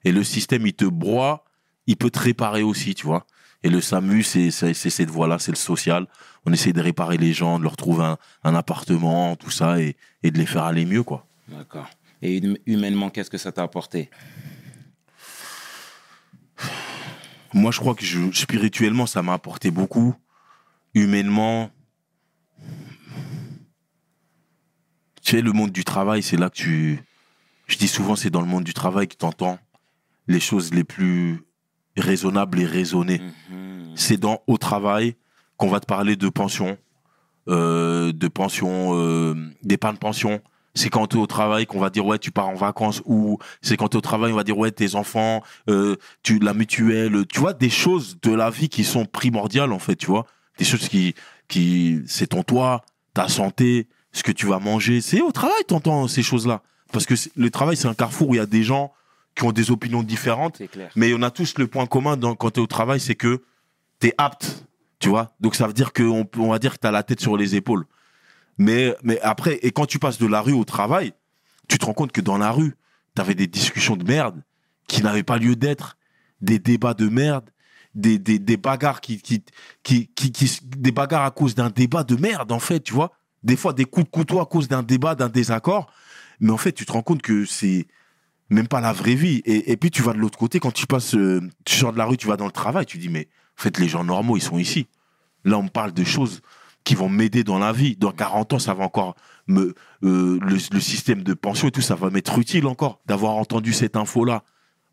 [0.05, 1.45] Et le système, il te broie,
[1.87, 3.25] il peut te réparer aussi, tu vois.
[3.63, 6.07] Et le SAMU, c'est cette voie-là, c'est le social.
[6.45, 9.95] On essaie de réparer les gens, de leur trouver un, un appartement, tout ça, et,
[10.21, 11.25] et de les faire aller mieux, quoi.
[11.47, 11.87] D'accord.
[12.21, 14.09] Et hum- humainement, qu'est-ce que ça t'a apporté?
[17.53, 20.13] Moi, je crois que je- spirituellement, ça m'a apporté beaucoup.
[20.93, 21.69] Humainement,
[25.21, 26.99] tu sais, le monde du travail, c'est là que tu.
[27.67, 29.57] Je dis souvent, c'est dans le monde du travail que tu entends
[30.27, 31.43] les choses les plus
[31.97, 33.21] raisonnables et raisonnées.
[33.95, 35.15] C'est dans au travail
[35.57, 36.77] qu'on va te parler de pension,
[37.47, 40.41] euh, de pension, euh, d'épargne pension.
[40.75, 43.37] C'est quand tu es au travail qu'on va dire ouais tu pars en vacances ou
[43.61, 46.55] c'est quand tu es au travail on va dire ouais tes enfants, euh, tu la
[46.55, 50.25] mutuelle, tu vois des choses de la vie qui sont primordiales en fait, tu vois,
[50.57, 51.13] des choses qui
[51.47, 56.07] qui c'est ton toit, ta santé, ce que tu vas manger, c'est au travail t'entends
[56.07, 58.63] ces choses là parce que le travail c'est un carrefour où il y a des
[58.63, 58.91] gens
[59.35, 60.91] qui ont des opinions différentes clair.
[60.95, 63.43] mais on a tous le point commun dans, quand tu es au travail, c'est que
[63.99, 64.65] tu es apte,
[64.99, 65.33] tu vois.
[65.39, 67.55] Donc ça veut dire qu'on on va dire que tu as la tête sur les
[67.55, 67.85] épaules.
[68.57, 71.13] Mais, mais après, et quand tu passes de la rue au travail,
[71.67, 72.75] tu te rends compte que dans la rue,
[73.15, 74.43] tu avais des discussions de merde
[74.87, 75.97] qui n'avaient pas lieu d'être,
[76.41, 77.49] des débats de merde,
[77.95, 79.43] des, des, des bagarres qui, qui,
[79.81, 83.11] qui, qui, qui- des bagarres à cause d'un débat de merde, en fait, tu vois.
[83.43, 85.91] Des fois, des coups de couteau à cause d'un débat, d'un désaccord.
[86.39, 87.87] Mais en fait, tu te rends compte que c'est
[88.53, 89.41] même pas la vraie vie.
[89.45, 91.97] Et, et puis, tu vas de l'autre côté, quand tu passes, euh, tu sors de
[91.97, 93.27] la rue, tu vas dans le travail, tu dis, mais
[93.59, 94.87] en fait, les gens normaux, ils sont ici.
[95.43, 96.41] Là, on parle de choses
[96.83, 97.95] qui vont m'aider dans la vie.
[97.95, 99.15] Dans 40 ans, ça va encore
[99.47, 99.73] me,
[100.03, 103.95] euh, le, système de pension et tout, ça va m'être utile encore d'avoir entendu cette
[103.95, 104.43] info-là.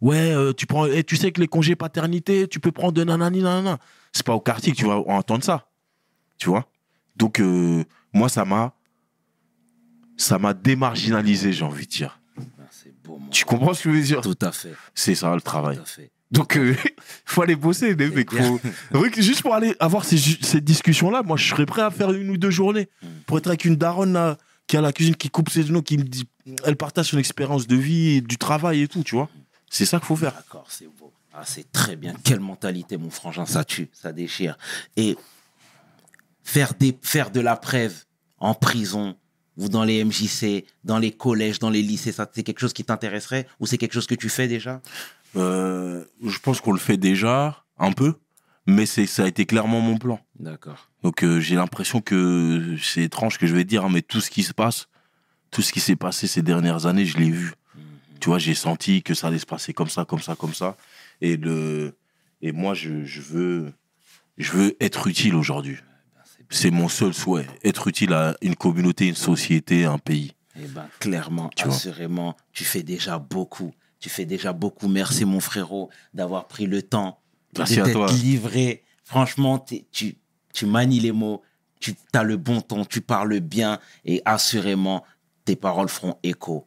[0.01, 3.05] Ouais, euh, tu prends, eh, tu sais que les congés paternité, tu peux prendre de
[3.05, 3.79] nanani nanana.
[4.13, 5.67] C'est pas au quartier que tu vas entendre ça.
[6.39, 6.67] Tu vois?
[7.17, 7.41] Donc,
[8.15, 8.75] moi, ça m'a,
[10.17, 12.20] ça m'a démarginalisé, j'ai envie de dire.
[13.05, 14.21] Beau, mon Tu comprends ce que je veux dire?
[14.21, 14.75] Tout à fait.
[14.95, 15.77] C'est ça, le travail.
[15.77, 16.11] Tout à fait.
[16.31, 16.77] Donc, il
[17.25, 18.31] faut aller bosser, les mecs.
[18.31, 18.61] Faut...
[19.17, 22.37] Juste pour aller avoir ces, ces discussions-là, moi, je serais prêt à faire une ou
[22.37, 22.89] deux journées.
[23.03, 23.07] Mm.
[23.27, 25.99] Pour être avec une daronne là, qui a la cuisine, qui coupe ses genoux, qui
[25.99, 26.29] me dit.
[26.65, 29.29] Elle partage son expérience de vie, et du travail et tout, tu vois.
[29.69, 30.33] C'est ça qu'il faut faire.
[30.33, 31.13] D'accord, c'est beau.
[31.33, 32.15] Ah, c'est très bien.
[32.25, 33.47] Quelle mentalité, mon frangin.
[33.47, 34.57] Ça tue, ça déchire.
[34.97, 35.17] Et
[36.43, 38.05] faire, des, faire de la preuve
[38.39, 39.17] en prison
[39.61, 42.83] ou dans les MJC, dans les collèges, dans les lycées, ça, c'est quelque chose qui
[42.83, 44.81] t'intéresserait ou c'est quelque chose que tu fais déjà?
[45.37, 48.15] Euh, je pense qu'on le fait déjà, un peu.
[48.67, 50.19] Mais c'est, ça a été clairement mon plan.
[50.39, 50.89] D'accord.
[51.03, 54.31] Donc euh, j'ai l'impression que c'est étrange que je vais dire, hein, mais tout ce
[54.31, 54.89] qui se passe,
[55.51, 57.53] tout ce qui s'est passé ces dernières années, je l'ai vu.
[58.19, 60.77] Tu vois, j'ai senti que ça allait se passer comme ça, comme ça, comme ça.
[61.21, 61.95] Et le
[62.43, 63.73] et moi, je, je veux
[64.39, 65.77] je veux être utile aujourd'hui.
[66.51, 70.33] C'est mon seul souhait, être utile à une communauté, une société, un pays.
[70.57, 71.75] Eh ben, clairement, Tu vois.
[71.75, 73.73] assurément, tu fais déjà beaucoup.
[74.01, 74.89] Tu fais déjà beaucoup.
[74.89, 77.21] Merci, mon frérot, d'avoir pris le temps
[77.57, 78.83] Merci de à t'être livré.
[79.05, 81.43] Franchement, tu manies les mots,
[81.79, 85.05] tu as le bon ton, tu parles bien et assurément,
[85.45, 86.67] tes paroles feront écho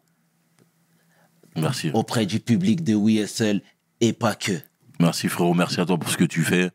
[1.56, 1.92] Merci.
[1.94, 3.62] auprès du public de WSL
[4.02, 4.54] et pas que.
[5.00, 6.72] Merci frérot, merci à toi pour ce que tu fais.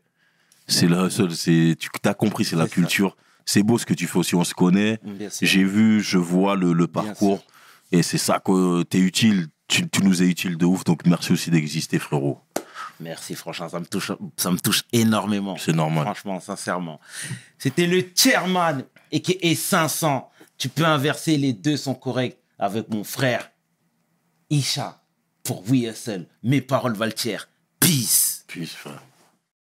[0.69, 2.69] C'est le hustle, c'est tu as compris, c'est la ça.
[2.69, 3.17] culture.
[3.45, 4.99] C'est beau ce que tu fais aussi, on se connaît.
[5.41, 7.43] J'ai vu, je vois le, le parcours.
[7.91, 9.47] Et c'est ça que t'es utile.
[9.67, 10.83] Tu, tu nous es utile de ouf.
[10.83, 12.39] Donc merci aussi d'exister, frérot.
[12.99, 15.55] Merci, franchement, ça me touche, ça me touche énormément.
[15.57, 16.03] C'est normal.
[16.03, 16.99] Franchement, sincèrement.
[17.57, 20.29] C'était le chairman et qui est 500.
[20.57, 23.49] Tu peux inverser, les deux sont corrects avec mon frère
[24.49, 25.01] Isha
[25.43, 26.27] pour WSL.
[26.43, 27.13] Mes paroles valent
[27.79, 28.43] Peace.
[28.47, 29.01] Peace, frère.